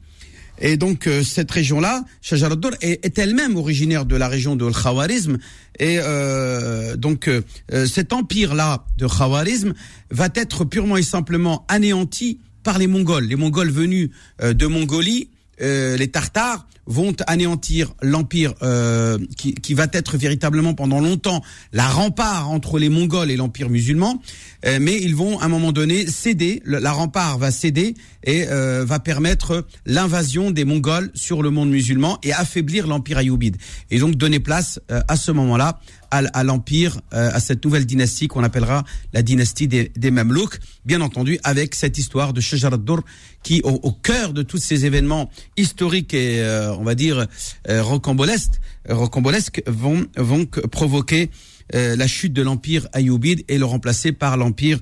[0.62, 5.38] Et donc euh, cette région-là, Shajar est, est elle-même originaire de la région de Khawarizm.
[5.80, 7.41] Et euh, donc euh,
[7.88, 9.74] cet empire-là de Khawarizm
[10.12, 13.26] va être purement et simplement anéanti par les Mongols.
[13.26, 15.30] Les Mongols venus euh, de Mongolie,
[15.62, 21.88] euh, les Tartares vont anéantir l'empire euh, qui, qui va être véritablement pendant longtemps la
[21.88, 24.22] rempart entre les Mongols et l'empire musulman,
[24.64, 28.46] Euh, mais ils vont à un moment donné céder, le- la rempart va céder et
[28.48, 33.58] euh, va permettre l'invasion des Mongols sur le monde musulman et affaiblir l'empire ayoubide.
[33.90, 35.80] Et donc donner place euh, à ce moment-là
[36.12, 40.60] à, à l'empire, euh, à cette nouvelle dynastie qu'on appellera la dynastie des, des Mamelouks,
[40.86, 43.04] bien entendu avec cette histoire de Shajar ad-Dur
[43.43, 47.26] qui, au, au cœur de tous ces événements historiques et, euh, on va dire,
[47.69, 51.32] euh, rocambolesques, rocambolesques vont, vont que- provoquer
[51.74, 54.80] euh, la chute de l'empire ayoubide et le remplacer par l'empire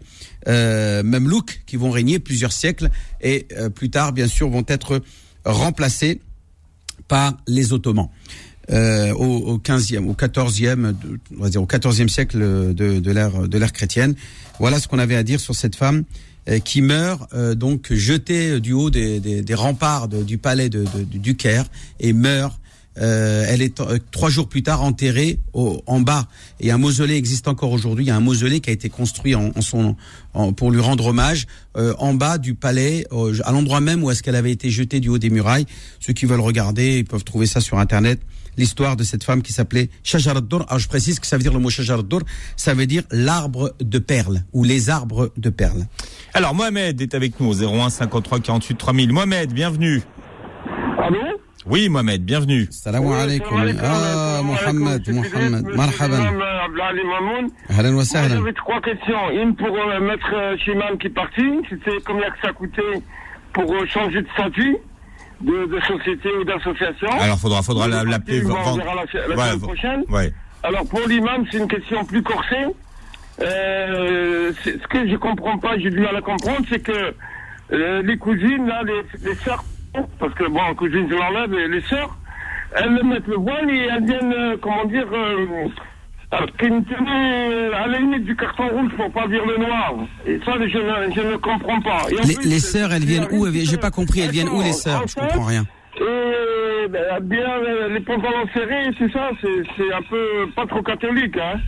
[0.48, 2.90] euh, Mamelouk qui vont régner plusieurs siècles
[3.22, 5.02] et euh, plus tard, bien sûr, vont être
[5.46, 6.22] remplacés
[7.08, 8.10] par les Ottomans.
[8.72, 12.38] Euh, au, au 15e, au 14e, de- on va dire au 14e siècle
[12.76, 14.14] de, de l'ère de l'ère chrétienne.
[14.60, 16.04] Voilà ce qu'on avait à dire sur cette femme
[16.50, 20.70] euh, qui meurt euh, donc jetée du haut des, des, des remparts de- du palais
[20.70, 21.66] de, de- du Caire
[22.00, 22.60] et meurt.
[23.00, 26.28] Euh, elle est euh, trois jours plus tard enterrée au, en bas.
[26.60, 28.04] Et un mausolée existe encore aujourd'hui.
[28.06, 29.96] Il y a un mausolée qui a été construit en, son
[30.34, 33.08] en- pour lui rendre hommage euh, en bas du palais,
[33.46, 35.66] à l'endroit même où est-ce qu'elle avait été jetée du haut des murailles.
[36.00, 38.20] Ceux qui veulent regarder, ils peuvent trouver ça sur internet.
[38.60, 40.66] L'histoire de cette femme qui s'appelait Shajar ad-Dur.
[40.68, 42.24] Alors je précise que ça veut dire le mot Shajar ad-Dur,
[42.58, 45.86] ça veut dire l'arbre de perles ou les arbres de perles.
[46.34, 49.14] Alors Mohamed est avec nous au 01 53 48 3000.
[49.14, 50.02] Mohamed, bienvenue.
[51.02, 51.20] Allô
[51.68, 52.68] Oui Mohamed, bienvenue.
[52.70, 53.58] Salam Oui, alaikum.
[53.82, 55.66] Ah, Mohamed, Mohamed.
[55.78, 56.18] Marhaban.
[56.18, 57.50] Mamoun.
[57.70, 58.40] Ahlan wa sahlan.
[58.40, 59.30] j'avais trois questions.
[59.42, 60.58] Une pour euh, Maître euh,
[60.98, 61.44] qui est parti.
[61.70, 63.02] C'était combien que ça coûtait
[63.54, 64.78] pour euh, changer de statut
[65.42, 68.42] de, de société ou d'association Alors faudra faudra la- l'appeler.
[68.42, 70.04] la, la Ouais, v- prochaine.
[70.10, 70.34] Ouais.
[70.64, 72.66] Alors pour l'imam, c'est une question plus corsée.
[73.42, 77.14] Euh, ce que je comprends pas, j'ai du mal à comprendre, c'est que
[77.72, 79.64] euh, les cousines, là, les, les sœurs,
[80.20, 82.18] parce que bon, cousines, je l'enlève, les sœurs,
[82.76, 85.08] elles mettent le voile et elles viennent, euh, comment dire,
[86.34, 86.84] euh, tenue
[87.74, 89.94] à la limite du carton rouge pour pas dire le noir.
[90.28, 92.06] Et ça, je ne, je ne comprends pas.
[92.10, 94.22] Les, plus, les c'est- sœurs, elles viennent où J'ai pas compris.
[94.22, 95.04] Elles viennent où les sœurs?
[95.08, 95.66] Je comprends rien.
[96.00, 100.82] et ben, bien euh, les pantalons serrés, c'est ça, c'est c'est un peu pas trop
[100.82, 101.60] catholique, hein.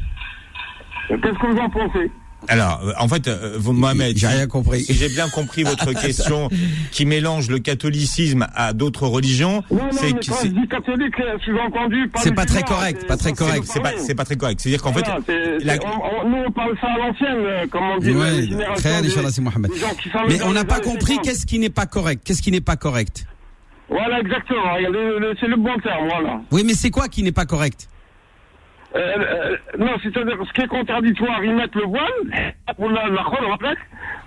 [1.09, 2.09] Qu'est-ce que vous en pensez?
[2.47, 4.81] Alors, euh, en fait, euh, vous, Mohamed, J'ai rien compris.
[4.83, 6.49] Si j'ai bien compris votre question,
[6.91, 11.37] qui mélange le catholicisme à d'autres religions, c'est mais que quand je c'est catholique, euh,
[11.45, 13.63] sous-entendu, pas C'est pas très correct, c'est- pas très correct.
[13.65, 14.59] c'est pas c'est pas très correct.
[14.59, 18.07] C'est-à-dire qu'en fait, nous on parle ça à l'ancienne, euh, comme on dit.
[18.07, 19.71] Générations très, des- Inch'Allah, c'est Mohamed.
[19.71, 21.25] des gens qui sont Mais on n'a pas compris 50.
[21.25, 22.21] qu'est-ce qui n'est pas correct.
[22.25, 23.25] Qu'est-ce qui n'est pas correct
[23.89, 24.75] Voilà, exactement.
[25.39, 26.41] C'est le bon terme, voilà.
[26.51, 27.87] Oui, mais c'est quoi qui n'est pas correct?
[28.93, 33.23] Euh, euh, non, c'est-à-dire ce qui est contradictoire, ils mettent le voile, pour la, la
[33.23, 33.77] fait,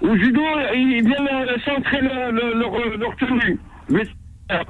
[0.01, 0.41] au judo,
[0.75, 3.59] ils viennent euh, centrer le, le, leur, leur tenue.
[3.91, 4.05] Mais,
[4.53, 4.63] euh,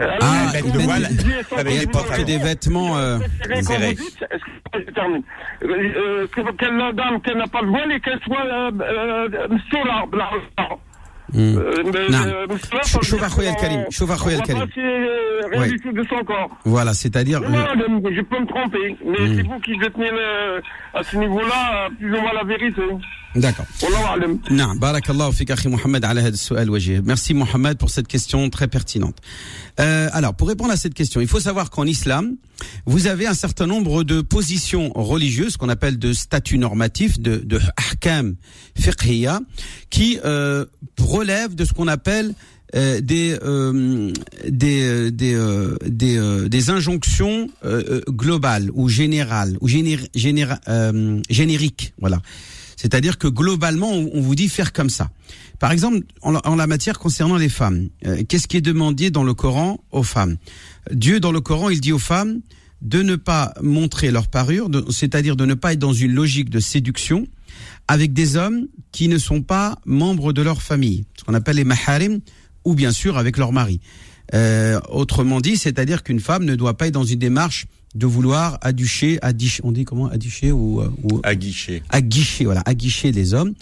[0.00, 1.16] Ah, ils- le ils- voile ils-
[2.16, 3.18] que des vêtements, euh,
[6.58, 9.28] Quelle dame qu'elle n'a pas le voile et qu'elle soit euh, euh,
[10.06, 10.30] bla-
[11.32, 11.58] Hmm.
[15.58, 15.68] Ouais.
[15.68, 16.50] du tout de son corps.
[16.64, 17.40] Voilà, c'est-à-dire.
[17.40, 17.48] Non,
[18.14, 20.60] je peux me tromper, mais c'est vous qui détenez le-
[20.94, 22.82] à ce niveau-là euh, plus ou moins la vérité.
[23.36, 23.66] D'accord.
[24.50, 26.22] Non, barakallah fik akhi Mohamed ala
[27.04, 29.16] Merci Mohamed pour cette question très pertinente.
[29.78, 32.36] Euh, alors, pour répondre à cette question, il faut savoir qu'en islam,
[32.86, 37.60] vous avez un certain nombre de positions religieuses qu'on appelle de statuts normatifs, de, de
[37.76, 38.34] ahkam
[38.76, 39.40] fiqhiyya,
[39.90, 40.64] qui euh,
[40.98, 42.34] relèvent de ce qu'on appelle
[42.74, 44.12] euh, des euh,
[44.48, 50.46] des euh, des euh, des, euh, des, injonctions euh, globales ou générales ou géné géné
[51.28, 51.94] génériques.
[52.00, 52.20] Voilà.
[52.80, 55.10] C'est-à-dire que globalement, on, vous dit faire comme ça.
[55.58, 59.34] Par exemple, en, la- matière concernant les femmes, euh, qu'est-ce qui est demandé dans le
[59.34, 60.38] Coran aux femmes?
[60.90, 62.40] Dieu, dans le Coran, il dit aux femmes
[62.80, 66.58] de ne pas montrer leur parure, c'est-à-dire de ne pas être dans une logique de
[66.58, 67.26] séduction
[67.86, 71.64] avec des hommes qui ne sont pas membres de leur famille, ce qu'on appelle les
[71.64, 72.20] maharim,
[72.64, 73.80] ou bien sûr avec leur mari.
[74.32, 78.58] Euh, autrement dit, c'est-à-dire qu'une femme ne doit pas être dans une démarche de vouloir
[78.60, 81.82] aducher, adicher, on dit comment aducher ou, euh, ou à guichet.
[81.88, 83.52] aguicher, voilà, aguicher les hommes.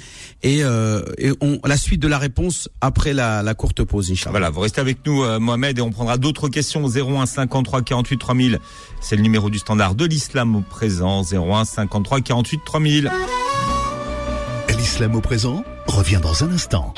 [0.43, 4.31] Et, euh, et on, la suite de la réponse après la, la courte pause, Inch'Allah.
[4.33, 6.87] Voilà, vous restez avec nous, euh, Mohamed, et on prendra d'autres questions.
[6.88, 8.59] 01 53 48 3000,
[9.01, 11.23] c'est le numéro du standard de l'islam au présent.
[11.23, 13.11] 01 53 48 3000.
[14.77, 16.95] L'islam au présent revient dans un instant.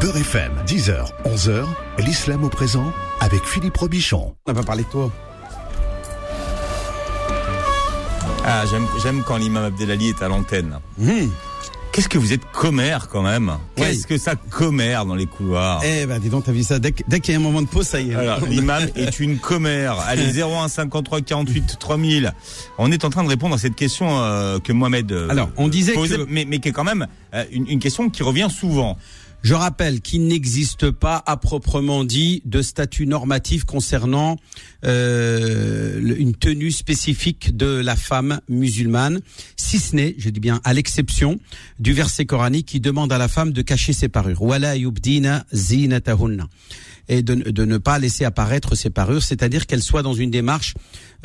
[0.00, 1.64] Beurre FM, 10h, 11h,
[1.98, 4.34] l'islam au présent avec Philippe Robichon.
[4.46, 5.10] On n'a pas parlé de toi.
[8.46, 10.78] Ah, j'aime, j'aime quand l'imam Abdelali est à l'antenne.
[11.00, 11.30] Hum.
[11.92, 13.84] Qu'est-ce que vous êtes commère quand même Oui.
[13.84, 16.80] Qu'est-ce que ça commère dans les couloirs Eh ben, dis donc, t'as vu ça.
[16.80, 18.14] Dès, qu'il y a un moment de pause, ça y est.
[18.16, 20.00] Alors, l'imam est une commère.
[20.00, 22.32] Allez, 01 53 48 3000.
[22.78, 25.68] On est en train de répondre à cette question euh, que Mohamed euh, Alors, on
[25.68, 28.48] disait posait, que- mais, mais qui est quand même euh, une, une question qui revient
[28.50, 28.98] souvent.
[29.44, 34.38] Je rappelle qu'il n'existe pas à proprement dit de statut normatif concernant
[34.86, 39.20] euh, une tenue spécifique de la femme musulmane,
[39.56, 41.38] si ce n'est, je dis bien, à l'exception
[41.78, 44.40] du verset coranique qui demande à la femme de cacher ses parures.
[47.08, 50.74] Et de, de ne pas laisser apparaître ses parures, c'est-à-dire qu'elle soit dans une démarche,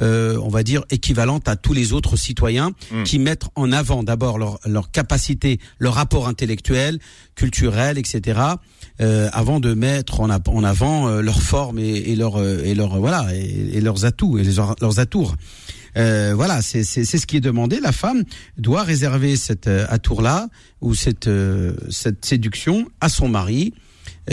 [0.02, 3.04] euh, on va dire, équivalente à tous les autres citoyens Mm.
[3.04, 7.00] qui mettent en avant d'abord leur, leur capacité, leur rapport intellectuel,
[7.36, 8.40] culturel, etc.,
[9.02, 12.76] euh, avant de mettre en, en avant euh, leur forme et, et leur euh, et
[12.76, 15.36] leur voilà et, et leurs atouts et les- leurs atours.
[15.98, 17.80] Euh, voilà, c'est ce qui est demandé.
[17.80, 18.24] La femme
[18.58, 20.48] doit réserver cet euh, atour-là
[20.82, 23.74] ou cette euh, cette séduction à son mari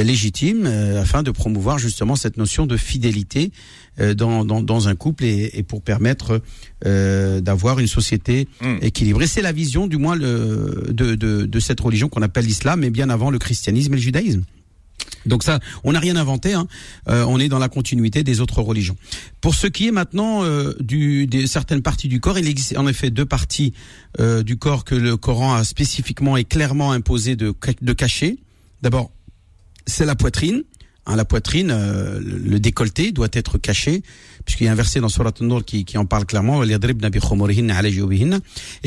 [0.04, 3.52] légitime euh, afin de promouvoir justement cette notion de fidélité
[4.00, 6.42] euh, dans, dans, dans un couple et, et pour permettre
[6.84, 8.76] euh, d'avoir une société Mm.
[8.82, 9.26] équilibrée.
[9.26, 12.90] C'est la vision du moins le, de, de, de cette religion qu'on appelle l'islam, mais
[12.90, 14.42] bien avant le christianisme et le judaïsme.
[15.26, 16.54] Donc ça, on n'a rien inventé.
[16.54, 16.68] Hein.
[17.08, 18.96] Euh, on est dans la continuité des autres religions.
[19.40, 22.86] Pour ce qui est maintenant euh, du, des certaines parties du corps, il existe en
[22.86, 23.72] effet deux parties
[24.20, 28.38] euh, du corps que le Coran a spécifiquement et clairement imposé de, de cacher.
[28.82, 29.10] D'abord,
[29.86, 30.64] c'est la poitrine.
[31.06, 34.02] Hein, la poitrine, euh, le décolleté doit être caché,
[34.44, 36.64] puisqu'il y a un verset dans Surat An-Nur qui, qui en parle clairement.
[36.64, 36.78] Et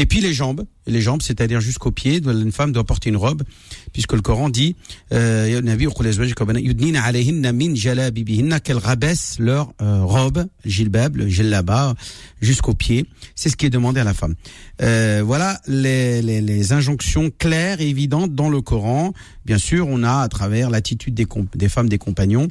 [0.05, 2.21] puis les jambes, les jambes, c'est-à-dire jusqu'aux pieds.
[2.25, 3.43] Une femme doit porter une robe,
[3.93, 4.75] puisque le Coran dit
[5.13, 5.61] euh,
[8.63, 11.95] qu'elles rabaissent leur euh, robe, jilbab, le jellaba,
[12.41, 13.05] jusqu'aux pieds.
[13.35, 14.35] C'est ce qui est demandé à la femme.
[14.81, 19.13] Euh, voilà les, les, les, injonctions claires et évidentes dans le Coran.
[19.45, 22.47] Bien sûr, on a à travers l'attitude des, des femmes des compagnons.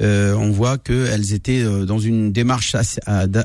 [0.00, 3.00] Euh, on voit qu'elles étaient euh, dans une démarche assez,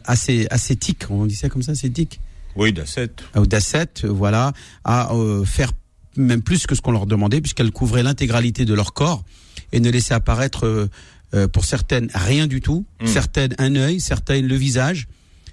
[0.05, 2.21] assez ascétique, on dit ça comme ça, ascétique?
[2.56, 3.10] Oui, d'Asset.
[3.36, 4.53] ou d'ascète, voilà,
[4.84, 5.72] à euh, faire
[6.18, 9.24] même plus que ce qu'on leur demandait, puisqu'elles couvraient l'intégralité de leur corps
[9.74, 10.89] et ne laissaient apparaître, euh,
[11.34, 13.08] euh, pour certaines, rien du tout, Mm.
[13.08, 15.08] certaines un œil, certaines le visage,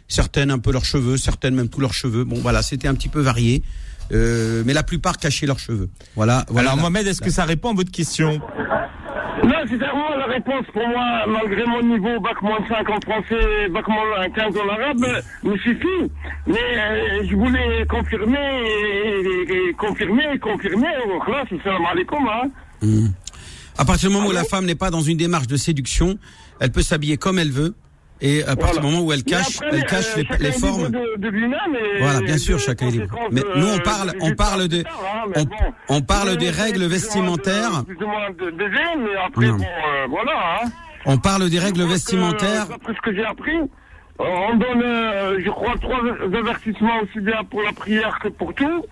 [0.07, 2.23] certaines un peu leurs cheveux, certaines même tous leurs cheveux.
[2.25, 3.63] Bon, voilà, c'était un petit peu varié.
[4.13, 5.89] Euh, mais la plupart cachaient leurs cheveux.
[6.17, 6.45] Voilà.
[6.49, 8.41] voilà Alors la- Mohamed, est-ce que ça répond à votre question?
[9.45, 13.69] Non, c'est vraiment la réponse pour moi, malgré mon niveau bac moins 5 en français,
[13.71, 16.11] bac moins 15 en arabe, me suffit.
[16.47, 20.87] Mais euh, je voulais confirmer, et, et confirmer, confirmer.
[21.27, 22.51] Voilà, c'est salam alaikum, hein.
[23.79, 26.19] À partir du moment où la femme n'est pas dans une démarche de séduction,
[26.61, 27.75] elle peut s'habiller comme elle veut.
[28.25, 28.81] Et à partir Voilà.
[28.81, 30.91] du moment où elle Mais cache, après, elle cache euh, les, formes.
[30.91, 33.19] De, de et Voilà, bien sûr, chacun est libre.
[33.33, 35.57] Mais nous, on euh, parle, on parle de, tard, hein, mais on, bon.
[35.89, 37.83] on parle des Euh, règles vestimentaires.
[37.89, 39.59] Mais après, euh.
[41.05, 42.67] On parle des règles vestimentaires.
[42.69, 43.65] D'après ce que j'ai appris, euh,
[44.25, 45.99] on donne, euh, je crois, trois
[46.33, 48.85] avertissements aussi bien pour la prière que pour tout.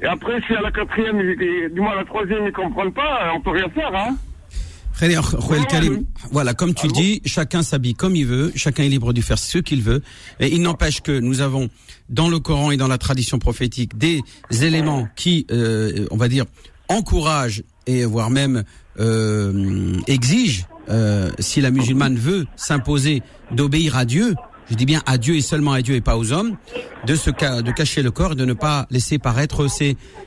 [0.00, 3.32] Et après, si à la quatrième, du moins à la troisième, ils ne comprennent pas,
[3.34, 4.16] on peut rien faire, hein.
[6.30, 9.38] Voilà, comme tu le dis, chacun s'habille comme il veut, chacun est libre de faire
[9.38, 10.02] ce qu'il veut.
[10.40, 11.70] Et il n'empêche que nous avons
[12.08, 16.44] dans le Coran et dans la tradition prophétique des éléments qui, euh, on va dire,
[16.88, 18.64] encouragent et voire même
[18.98, 23.22] euh, exigent, euh, si la musulmane veut s'imposer
[23.52, 24.34] d'obéir à Dieu,
[24.70, 26.56] je dis bien à Dieu et seulement à Dieu et pas aux hommes,
[27.06, 29.66] de se de cacher le corps et de ne pas laisser paraître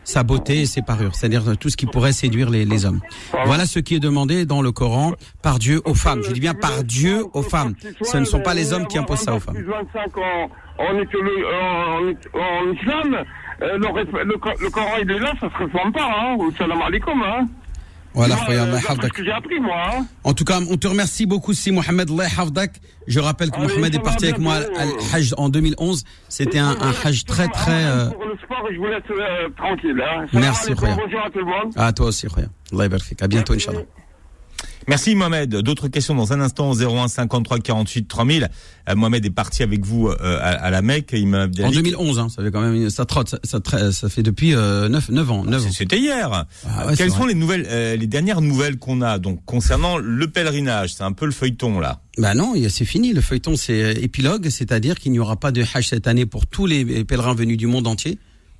[0.03, 3.01] sa beauté et ses parures, c'est-à-dire tout ce qui pourrait séduire les, hommes.
[3.45, 5.13] Voilà ce qui est demandé dans le Coran
[5.43, 6.21] par Dieu aux femmes.
[6.23, 7.73] Je dis bien par Dieu aux femmes.
[8.01, 9.57] Ce ne sont pas les hommes qui imposent ça aux femmes.
[9.57, 10.17] 25
[10.77, 10.97] en,
[12.73, 13.23] islam,
[13.61, 16.37] euh, le, Coran il est là, ça se ressemble pas, hein.
[16.57, 17.45] Salam alaikum, hein.
[18.13, 18.77] Voilà, euh,
[19.13, 20.05] que j'ai appris, moi, hein.
[20.23, 22.71] En tout cas, on te remercie beaucoup, si Mohamed yahfazak.
[23.07, 26.03] Je rappelle que Allez, Mohamed est parti avec moi à Hajj en 2011.
[26.29, 27.85] C'était un, un Hajj très très.
[27.85, 30.25] euh, Pour le sport, je vous laisse euh, tranquille, hein.
[30.33, 30.95] Merci, khoya.
[31.03, 31.73] Bonjour à tout le monde.
[31.77, 32.47] À toi aussi, khoya.
[32.73, 32.87] Allah.
[33.21, 33.53] À bientôt.
[33.53, 33.81] Inch'Allah.
[34.87, 35.55] Merci Mohamed.
[35.57, 38.49] D'autres questions dans un instant au 01 53 48 3000.
[38.89, 41.11] Euh, Mohamed est parti avec vous euh, à, à la Mecque.
[41.13, 44.23] Il En 2011, hein, ça fait quand même, ça trotte, ça, ça, tra- ça fait
[44.23, 45.69] depuis euh, 9, 9 ans, 9 ans.
[45.71, 46.45] C'était hier.
[46.67, 50.27] Ah ouais, Quelles sont les nouvelles, euh, les dernières nouvelles qu'on a donc concernant le
[50.27, 50.93] pèlerinage?
[50.95, 52.01] C'est un peu le feuilleton là.
[52.17, 53.13] Bah non, c'est fini.
[53.13, 56.47] Le feuilleton, c'est euh, épilogue, c'est-à-dire qu'il n'y aura pas de Hajj cette année pour
[56.47, 58.17] tous les pèlerins venus du monde entier.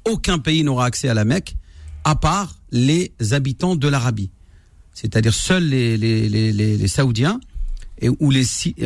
[0.10, 1.56] Aucun pays n'aura accès à la Mecque,
[2.04, 4.32] à part les habitants de l'Arabie.
[4.94, 7.40] C'est-à-dire seuls les, les, les, les, Saoudiens
[8.02, 8.46] et ou les,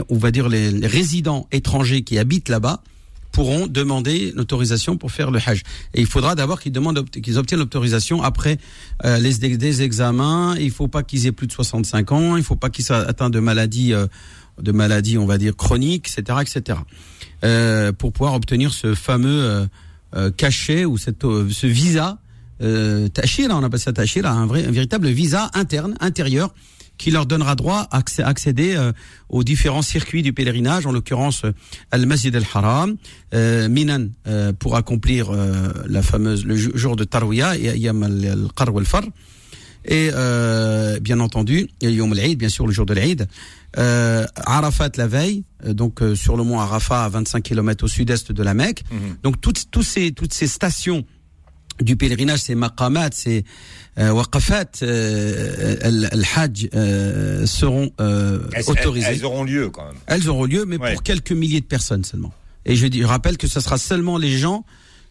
[0.09, 2.83] on va dire les, les résidents étrangers qui habitent là-bas
[3.31, 5.63] pourront demander l'autorisation pour faire le Hajj.
[5.93, 8.57] Et il faudra d'abord qu'ils demandent qu'ils obtiennent l'autorisation après
[9.03, 10.55] euh, les des, des examens.
[10.57, 12.37] Il faut pas qu'ils aient plus de 65 ans.
[12.37, 14.07] Il faut pas qu'ils soient atteints de maladies euh,
[14.61, 16.79] de maladies, on va dire chroniques, etc., etc.
[17.43, 19.65] Euh, pour pouvoir obtenir ce fameux euh,
[20.15, 22.19] euh, cachet ou cette, euh, ce visa
[22.61, 26.53] euh, tachira, on appelle ça tachira, un vrai, un véritable visa interne, intérieur,
[26.97, 28.93] qui leur donnera droit à accé- accéder euh,
[29.27, 31.51] aux différents circuits du pèlerinage, en l'occurrence euh,
[31.91, 32.95] Al-Masjid al-Haram,
[33.33, 38.25] euh, Minan euh, pour accomplir euh, la fameuse le jour de Tarwiya et Ayam al-
[38.25, 39.03] al-Qar wal-Far.
[39.87, 43.27] Et euh, bien entendu, Yom al-Eid, bien sûr le jour de l'Eid.
[43.77, 48.31] Euh, Arafat la veille, donc euh, sur le mont Arafat à 25 km au sud-est
[48.31, 48.83] de la Mecque.
[49.21, 51.05] Donc toutes, tous ces, toutes ces stations
[51.81, 53.43] du pèlerinage, ces maqamat, ces
[53.99, 59.07] euh, waqafat, euh, al- al-hajj euh, seront euh, autorisées.
[59.09, 59.95] elles auront lieu quand même.
[60.07, 60.93] Elles auront lieu, mais Ouais.
[60.93, 62.33] pour quelques milliers de personnes seulement.
[62.65, 64.65] Et je, dis, je rappelle que ce sera seulement les gens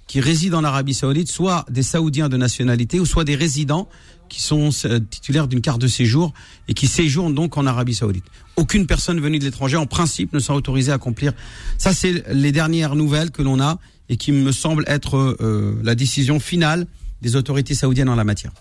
[0.06, 3.88] qui résident en Arabie Saoudite, soit des Saoudiens de nationalité, ou soit des résidents
[4.28, 6.32] qui sont euh, titulaires d'une carte de séjour
[6.68, 8.24] et qui séjournent donc en Arabie Saoudite.
[8.56, 11.32] Aucune personne venue de l'étranger, en principe, ne sera autorisée à accomplir.
[11.78, 13.78] Ça, c'est les dernières nouvelles que l'on a
[14.08, 16.86] et qui me semble être euh, la décision finale
[17.22, 18.52] des autorités saoudiennes en la matière.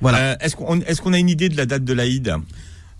[0.00, 0.18] Voilà.
[0.18, 2.34] Euh, est-ce qu'on est-ce qu'on a une idée de la date de l'Aïd?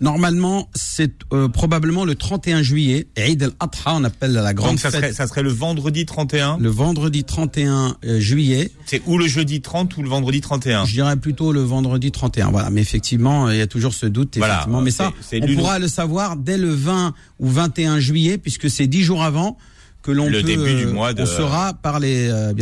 [0.00, 4.90] Normalement, c'est euh, probablement le 31 juillet, Eid al-Adha, on appelle la grande Donc ça
[4.90, 5.00] fête.
[5.00, 6.58] serait, ça serait le vendredi 31.
[6.58, 10.84] Le vendredi 31 euh, juillet, C'est ou le jeudi 30 ou le vendredi 31.
[10.84, 12.50] je dirais plutôt le vendredi 31.
[12.50, 14.36] Voilà, mais effectivement, il y a toujours ce doute.
[14.36, 14.80] Voilà, effectivement.
[14.82, 19.02] mais ça, on pourra le savoir dès le 20 ou 21 juillet, puisque c'est dix
[19.02, 19.56] jours avant
[20.04, 20.42] que l'on peut.
[20.42, 21.72] Début du mois euh, de, on sera.
[21.84, 22.52] Euh,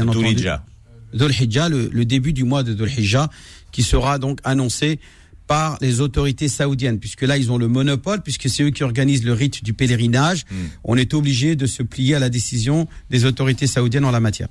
[1.29, 1.69] Hijjah.
[1.69, 3.29] le, début du mois de Dhul-Hijjah,
[3.73, 5.01] qui sera donc annoncé
[5.49, 9.25] par les autorités saoudiennes, puisque là, ils ont le monopole, puisque c'est eux qui organisent
[9.25, 10.45] le rite du pèlerinage.
[10.51, 10.69] Hmm.
[10.85, 14.49] On est obligé de se plier à la décision des autorités saoudiennes en la matière.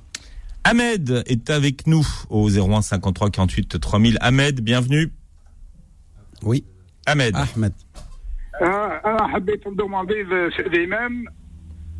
[0.64, 4.18] Ahmed est avec nous au 01 53 48 3000.
[4.20, 5.10] Ahmed, bienvenue.
[6.42, 6.64] Oui.
[7.06, 7.34] Ahmed.
[7.34, 7.72] Ahmed.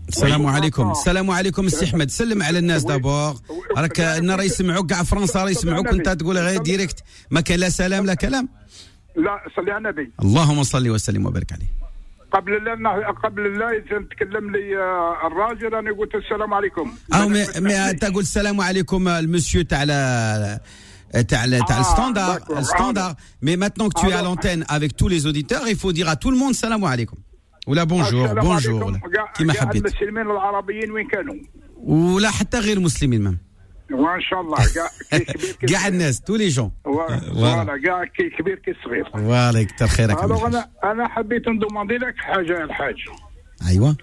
[0.09, 0.91] السلام عليكم.
[0.91, 2.11] السلام عليكم السي أحمد.
[2.11, 3.35] سلم على الناس دابور.
[3.77, 6.99] راك أنا راه يسمعوك كاع فرنسا راه يسمعوك انت تقول غير ديريكت.
[7.31, 8.49] ما كان لا سلام لا كلام.
[9.17, 10.11] لا صلي على النبي.
[10.23, 11.83] اللهم صل وسلم وبارك عليه.
[12.33, 16.93] قبل لا قبل لا تكلم لي آه، الراجل أنا قلت السلام عليكم.
[19.19, 20.59] al monsieur t'as la
[21.31, 22.57] t'as le t'as le Ah, standard, d'accord.
[22.57, 23.15] le standard.
[23.43, 26.17] Mais maintenant que tu es à l'antenne avec tous les auditeurs, il faut dire à
[26.17, 27.19] tout le monde salam alaikum.
[27.70, 28.84] Ou la bonjour, السلام bonjour.
[28.84, 28.94] عليكم.
[28.98, 29.16] là.
[29.18, 29.86] قاع- كيما قاع حبيت.
[29.86, 31.36] المسلمين العربيين وين كانوا
[31.78, 33.38] ولا حتى غير المسلمين même.
[33.94, 36.70] وان شاء الله كاع كي كبير كي كاع الناس tous les gens.
[36.86, 41.98] فوالا كاع كي كبير كي صغير Voilà, كتر خيرك الوغ أبو انا انا حبيت ندوموندي
[41.98, 43.70] لك حاجه يا الحاج الحاج.
[43.70, 43.96] ايوه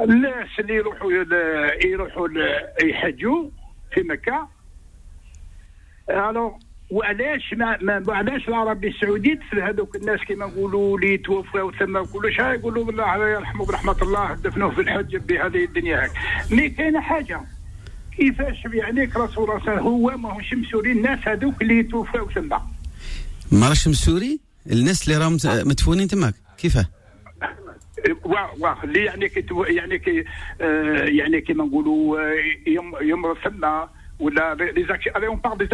[0.00, 3.50] الناس اللي يروحوا ل- يروحوا ل- يحجوا
[3.94, 4.48] في مكه
[6.10, 6.58] الو
[6.89, 12.33] وعلاش ما, ما وعلاش العربي السعودي في هذوك الناس كما نقولوا اللي توفوا ثم كل
[12.33, 16.11] شيء يقولوا بالله الله يرحمه برحمة الله دفنوه في الحج بهذه الدنيا هاك
[16.51, 17.41] مي كاينة حاجة.
[18.17, 22.49] كيفاش يعني صلى الله هو ماهوش مسؤولي الناس هذوك اللي توفوا ثم
[23.51, 24.39] ما راش مسوري؟
[24.71, 26.33] الناس اللي راهم مدفونين تماك.
[26.57, 26.85] كيفاه؟
[28.25, 30.25] واه واه اللي يعني كي يعني كي
[30.61, 32.33] آه يعني كيما نقولوا آه،
[32.67, 33.65] يوم يوم ثم
[34.19, 35.67] ولا لي زاكسي allez on parle des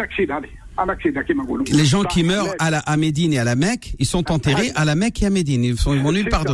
[1.72, 4.72] Les gens qui meurent à, la, à Médine et à la Mecque, ils sont enterrés
[4.74, 5.64] à la Mecque et à Médine.
[5.64, 6.44] Ils, sont, ils vont nulle part.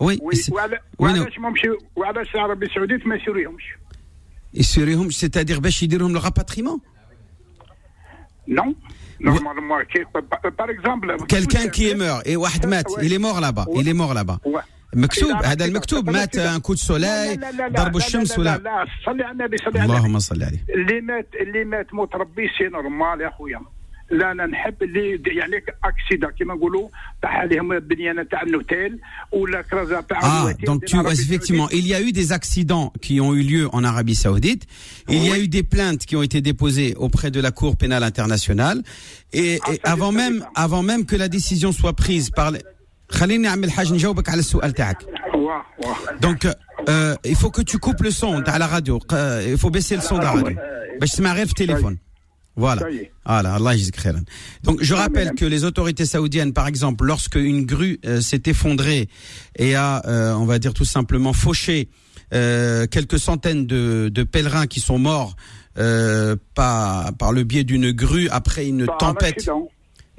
[0.00, 0.20] Oui.
[5.10, 5.70] C'est-à-dire, ben,
[6.12, 6.80] le rapatriement
[8.46, 8.74] Non.
[10.56, 11.16] Par exemple.
[11.28, 12.66] Quelqu'un qui est mort, et Wahd
[13.02, 13.66] il est mort là-bas.
[13.74, 14.40] Il est mort là-bas.
[14.95, 17.39] مكتوب هذا المكتوب مات un coup de soleil
[17.75, 21.01] ضربوا الشمس ولا ولا لا صلي على النبي صلي على النبي اللهم صل عليه اللي
[21.01, 23.59] مات اللي مات موت ربي سي نورمال يا خويا
[24.11, 26.89] لا انا نحب اللي يعني اكسيدا كيما نقولوا
[27.23, 28.99] طاح عليهم البنيانه تاع النوتيل
[29.31, 31.81] ولا كرازه تاع Ah, الوتيل donc tu, ديال العربي effectivement, السعودي.
[31.81, 34.63] il y a eu des accidents qui ont eu lieu en Arabie Saoudite.
[35.09, 38.03] Il y a eu des plaintes qui ont été déposées auprès de la Cour pénale
[38.11, 38.77] internationale.
[39.33, 40.61] Et, Ah, et ça, avant je savais même, pas.
[40.65, 42.61] avant même que la décision soit prise par les...
[43.11, 44.97] خليني نعمل حاجة نجاوبك على السؤال تاعك.
[45.35, 46.45] واه واه Donc,
[46.89, 48.99] euh, il faut que tu coupes le son à la radio.
[49.11, 50.57] Euh, Il faut baisser le son de la radio.
[51.01, 51.97] باش تسمع غير في téléphone.
[52.57, 52.81] Voilà.
[52.81, 53.11] Ça y est.
[53.25, 54.23] Voilà, Allah يجزيك خيرا.
[54.63, 59.09] Donc je rappelle que les autorités saoudiennes, par exemple, lorsque une grue euh, s'est effondrée
[59.55, 61.89] et a, euh, on va dire tout simplement, fauché
[62.33, 65.35] euh, quelques centaines de, de pèlerins qui sont morts
[65.77, 69.49] euh, par, par le biais d'une grue après une Par un tempête.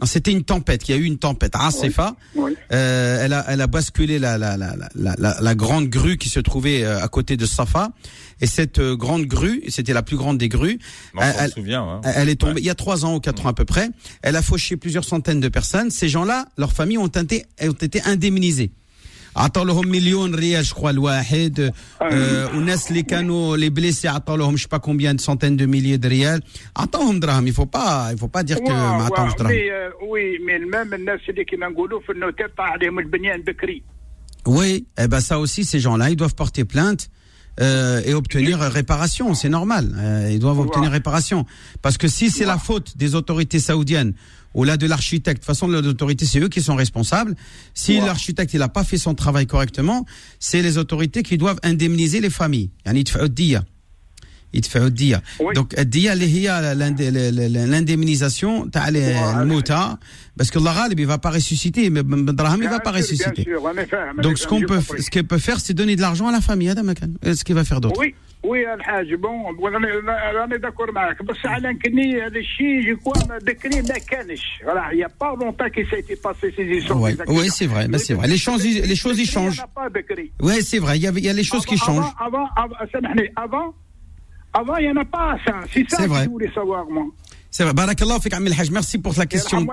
[0.06, 0.88] c'était une tempête.
[0.88, 1.54] Il y a eu une tempête.
[1.56, 2.16] Asifa.
[2.36, 2.56] Oui.
[2.72, 6.30] Euh, elle a, elle a basculé la, la, la, la, la, la grande grue qui
[6.30, 7.92] se trouvait euh, à côté de Safa.
[8.42, 10.80] Et cette euh, grande grue, c'était la plus grande des grues.
[11.20, 11.84] Elle, souvient.
[11.84, 12.02] hein.
[12.04, 13.90] elle est tombée il y a trois ans ou quatre ans à peu près.
[14.22, 15.92] Elle a fauché plusieurs centaines de personnes.
[15.92, 18.72] Ces gens-là, leurs familles ont été, ont été indemnisées.
[19.37, 24.57] عطوا لهم مليون ريال je crois الواحد euh, والناس اللي كانوا les blessés عطوا لهم
[24.57, 26.43] je sais pas combien de centaines de milliers de ريال
[26.77, 29.53] عطوهم دراهم il faut pas il faut pas dire que واه، ما عطاهمش واه، دراهم
[29.53, 33.83] مي آه، وي مي المام الناس اللي كيما نقولوا في النوتيل طاح عليهم البنيان بكري
[34.49, 37.03] Oui, eh ben ça aussi, ces gens-là, ils doivent porter plainte
[37.60, 39.34] euh, et obtenir réparation.
[39.34, 39.96] C'est normal.
[39.98, 41.46] Euh, ils doivent obtenir réparation.
[41.82, 44.14] Parce que si c'est la faute des autorités saoudiennes
[44.54, 47.36] ou là de l'architecte, de toute façon, les autorités, c'est eux qui sont responsables.
[47.74, 50.06] Si l'architecte il n'a pas fait son travail correctement,
[50.40, 52.70] c'est les autorités qui doivent indemniser les familles.
[54.55, 55.23] يدفعوا الدية.
[55.25, 55.53] يدفعوا الدية.
[55.53, 55.55] Oui.
[55.59, 59.97] Donc الدية اللي هي l'ind- l'indemnisation تاع الموتى
[60.43, 63.45] parce que Allah غالب il va pas ressusciter mais بالدراهم il va pas ressusciter.
[64.23, 66.71] Donc ce qu'on peut, ce qu'elle peut faire, c'est donner de l'argent à la famille.
[66.71, 67.15] هذا ما كان.
[67.35, 67.99] Ce qu'il va faire d'autre.
[68.01, 69.79] وي وي الحاج بون وانا
[70.35, 75.37] راني داكور معك بس على كني هذا الشيء يكون بكري ما كانش راه يا با
[75.45, 78.27] لونتا كي سيتي باسي سي Ouais, ouais, c'est vrai, ben c'est vrai.
[78.29, 79.63] Les choses, ils- les choses, ils changent.
[79.77, 80.97] بكري Ouais, c'est vrai.
[80.99, 82.13] Il y, avait, il y a les choses qui changent.
[82.27, 83.75] Avant, avant, سامحني avant,
[84.54, 85.54] Avant, il n'y en a pas ça.
[85.74, 87.06] C'est ça que je voulais savoir, moi.
[87.50, 87.74] C'est vrai.
[87.74, 89.68] Barakallah, Fik Amil merci pour la question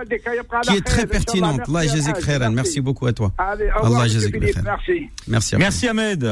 [0.62, 1.62] qui est très pertinente.
[1.66, 3.32] Allah Jazik Khairan, merci beaucoup à toi.
[3.38, 5.08] Allah Jazik Merci.
[5.26, 6.28] Merci, merci Ahmed.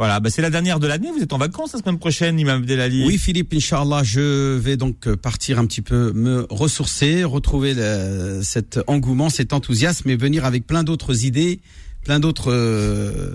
[0.00, 1.10] Voilà, bah c'est la dernière de l'année.
[1.14, 3.04] Vous êtes en vacances la semaine prochaine, Imam Delali.
[3.06, 8.40] Oui, Philippe, Inch'Allah, je vais donc euh, partir un petit peu me ressourcer, retrouver euh,
[8.42, 11.60] cet engouement, cet enthousiasme et venir avec plein d'autres idées
[12.04, 13.34] plein d'autres, euh,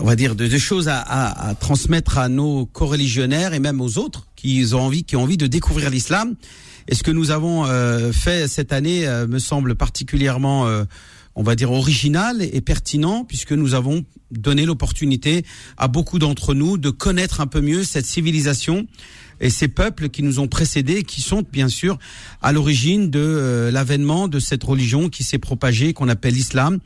[0.00, 3.80] on va dire, de, de choses à, à- à transmettre à nos coreligionnaires et même
[3.80, 6.34] aux autres qui ont envie, qui ont envie de découvrir l'islam.
[6.88, 10.84] Et ce que nous avons euh, fait cette année euh, me semble particulièrement, euh,
[11.34, 15.44] on va dire, original et pertinent, puisque nous avons donné l'opportunité
[15.76, 18.86] à beaucoup d'entre nous de connaître un peu mieux cette civilisation
[19.40, 21.98] et ces peuples qui nous ont précédés, qui sont bien sûr
[22.42, 26.80] à l'origine de euh, l'avènement de cette religion qui s'est propagée, qu'on appelle l'islam.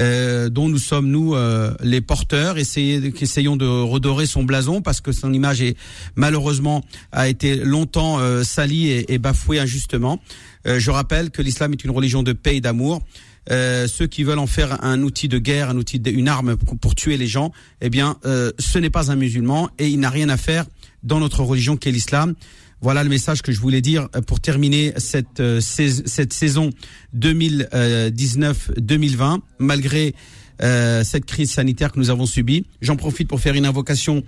[0.00, 5.00] Euh, dont nous sommes nous euh, les porteurs, essayer, essayons de redorer son blason parce
[5.00, 5.76] que son image est
[6.16, 10.20] malheureusement a été longtemps euh, salie et, et bafouée injustement.
[10.66, 13.02] Euh, je rappelle que l'islam est une religion de paix et d'amour.
[13.50, 16.56] Euh, ceux qui veulent en faire un outil de guerre, un outil, de, une arme
[16.56, 19.98] pour, pour tuer les gens, eh bien, euh, ce n'est pas un musulman et il
[19.98, 20.66] n'a rien à faire
[21.02, 22.34] dans notre religion qu'est l'islam.
[22.82, 26.70] Voilà le message que je voulais dire euh, pour terminer cette, euh, saison
[27.16, 30.14] 2019-2020, malgré
[30.62, 32.66] euh, cette crise sanitaire que nous avons subie.
[32.80, 34.22] J'en profite pour faire une invocation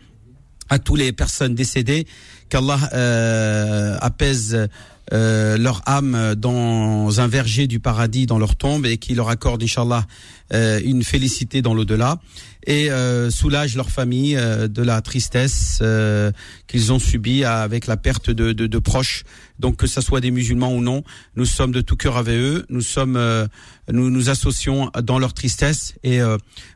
[0.69, 2.07] à toutes les personnes décédées,
[2.49, 4.69] qu'Allah euh, apaise
[5.13, 9.63] euh, leur âme dans un verger du paradis, dans leur tombe, et qu'il leur accorde,
[9.63, 10.07] Inch'Allah,
[10.53, 12.19] euh, une félicité dans l'au-delà,
[12.67, 16.31] et euh, soulage leur famille euh, de la tristesse euh,
[16.69, 19.25] qu'ils ont subie avec la perte de, de, de proches.
[19.59, 21.03] Donc que ce soit des musulmans ou non,
[21.37, 23.47] nous sommes de tout cœur avec eux, nous sommes, euh,
[23.91, 26.21] nous nous associons dans leur tristesse, et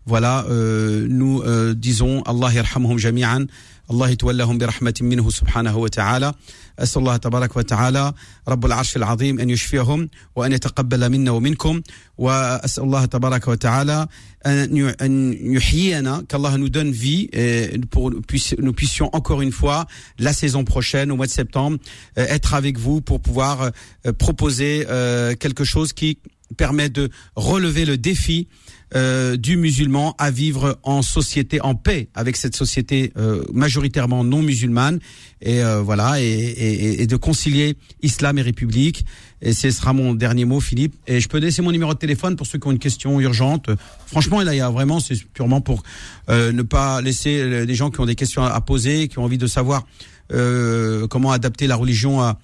[0.07, 1.43] voilà, nous
[1.75, 3.47] disons Allah yarhamhum jami'an.
[3.92, 6.34] الله يتولهم برحمة منه سبحانه وتعالى
[6.80, 8.14] أسأل الله تبارك وتعالى
[8.48, 11.82] رب العرش العظيم أن يشفيهم وأن يتقبل منا ومنكم
[12.18, 14.08] وأسأل الله تبارك وتعالى
[14.46, 19.42] أن ي- أن يحيينا qu'Allah nous donne vie et pour nous puisse- nous puissions encore
[19.42, 19.86] une fois
[20.20, 21.78] la saison prochaine au mois de septembre
[22.18, 23.62] euh, être avec vous pour pouvoir
[24.06, 26.18] euh, proposer euh, quelque chose qui
[26.58, 28.48] permet de relever le défi
[28.95, 34.43] euh, du musulman à vivre en société, en paix avec cette société euh, majoritairement non
[34.43, 35.01] musulmane,
[35.43, 39.05] et euh, voilà, et, et- et de concilier islam et république.
[39.43, 40.95] Et ce sera mon dernier mot, Philippe.
[41.07, 43.69] Et je peux laisser mon numéro de téléphone pour ceux qui ont une question urgente.
[44.07, 45.83] Franchement, là, il y a vraiment, c'est purement pour
[46.31, 49.25] euh, ne pas laisser euh, des gens qui ont des questions à, poser, qui ont
[49.25, 49.85] envie de savoir
[50.33, 52.39] euh, comment adapter la religion à,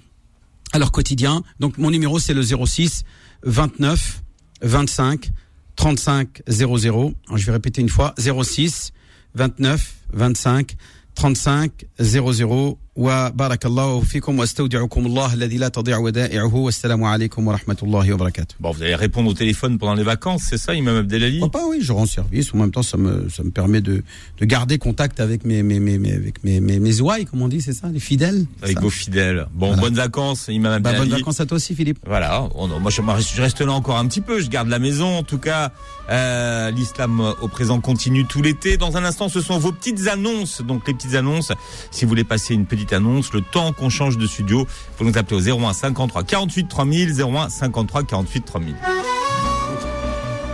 [0.73, 1.43] à leur quotidien.
[1.61, 3.05] Donc mon numéro c'est le 06
[3.45, 4.23] 29
[4.63, 5.31] 25
[5.77, 7.15] 35 00.
[7.27, 8.93] Alors, je vais répéter une fois 06
[9.35, 10.77] 29 25
[11.15, 18.14] 35 00 وبارك الله فيكم واستودعكم الله الذي لا تضيع ودائعه والسلام عليكم ورحمة الله
[18.14, 18.56] وبركاته.
[18.60, 21.68] Bon, vous allez répondre au téléphone pendant les vacances, c'est ça, Imam Abdelali Pourquoi pas,
[21.68, 22.54] oui, je rends service.
[22.56, 24.04] En même temps, ça me, ça me permet de,
[24.40, 27.48] de garder contact avec mes, mes, mes, mes- avec mes, mes, mes ouailles, comme on
[27.48, 28.46] dit, c'est ça, les fidèles.
[28.64, 28.82] Avec ça.
[28.82, 29.46] vos fidèles.
[29.54, 29.82] Bon, Voilà.
[29.84, 31.00] bonnes vacances, Imam Bah, Abdelali.
[31.12, 32.00] bonnes vacances à toi aussi, Philippe.
[32.08, 33.02] Voilà, on- moi je,
[33.36, 35.18] je reste là encore un petit peu, je garde la maison.
[35.20, 35.72] En tout cas,
[36.10, 38.78] euh, l'islam euh, au présent continue tout l'été.
[38.78, 40.62] Dans un instant, ce sont vos petites annonces.
[40.64, 41.52] Donc les petites annonces,
[41.92, 44.67] si vous voulez passer une petite annonce, le temps qu'on change de studio,
[44.99, 48.77] vous nous appelez au 01 53 48 3000, 01 53 48 3000.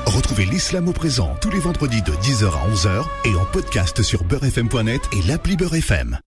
[0.07, 4.25] Retrouvez l'islam au présent tous les vendredis de 10h à 11h et en podcast sur
[4.25, 6.19] beurrefm.net et l'appli Beurrefm.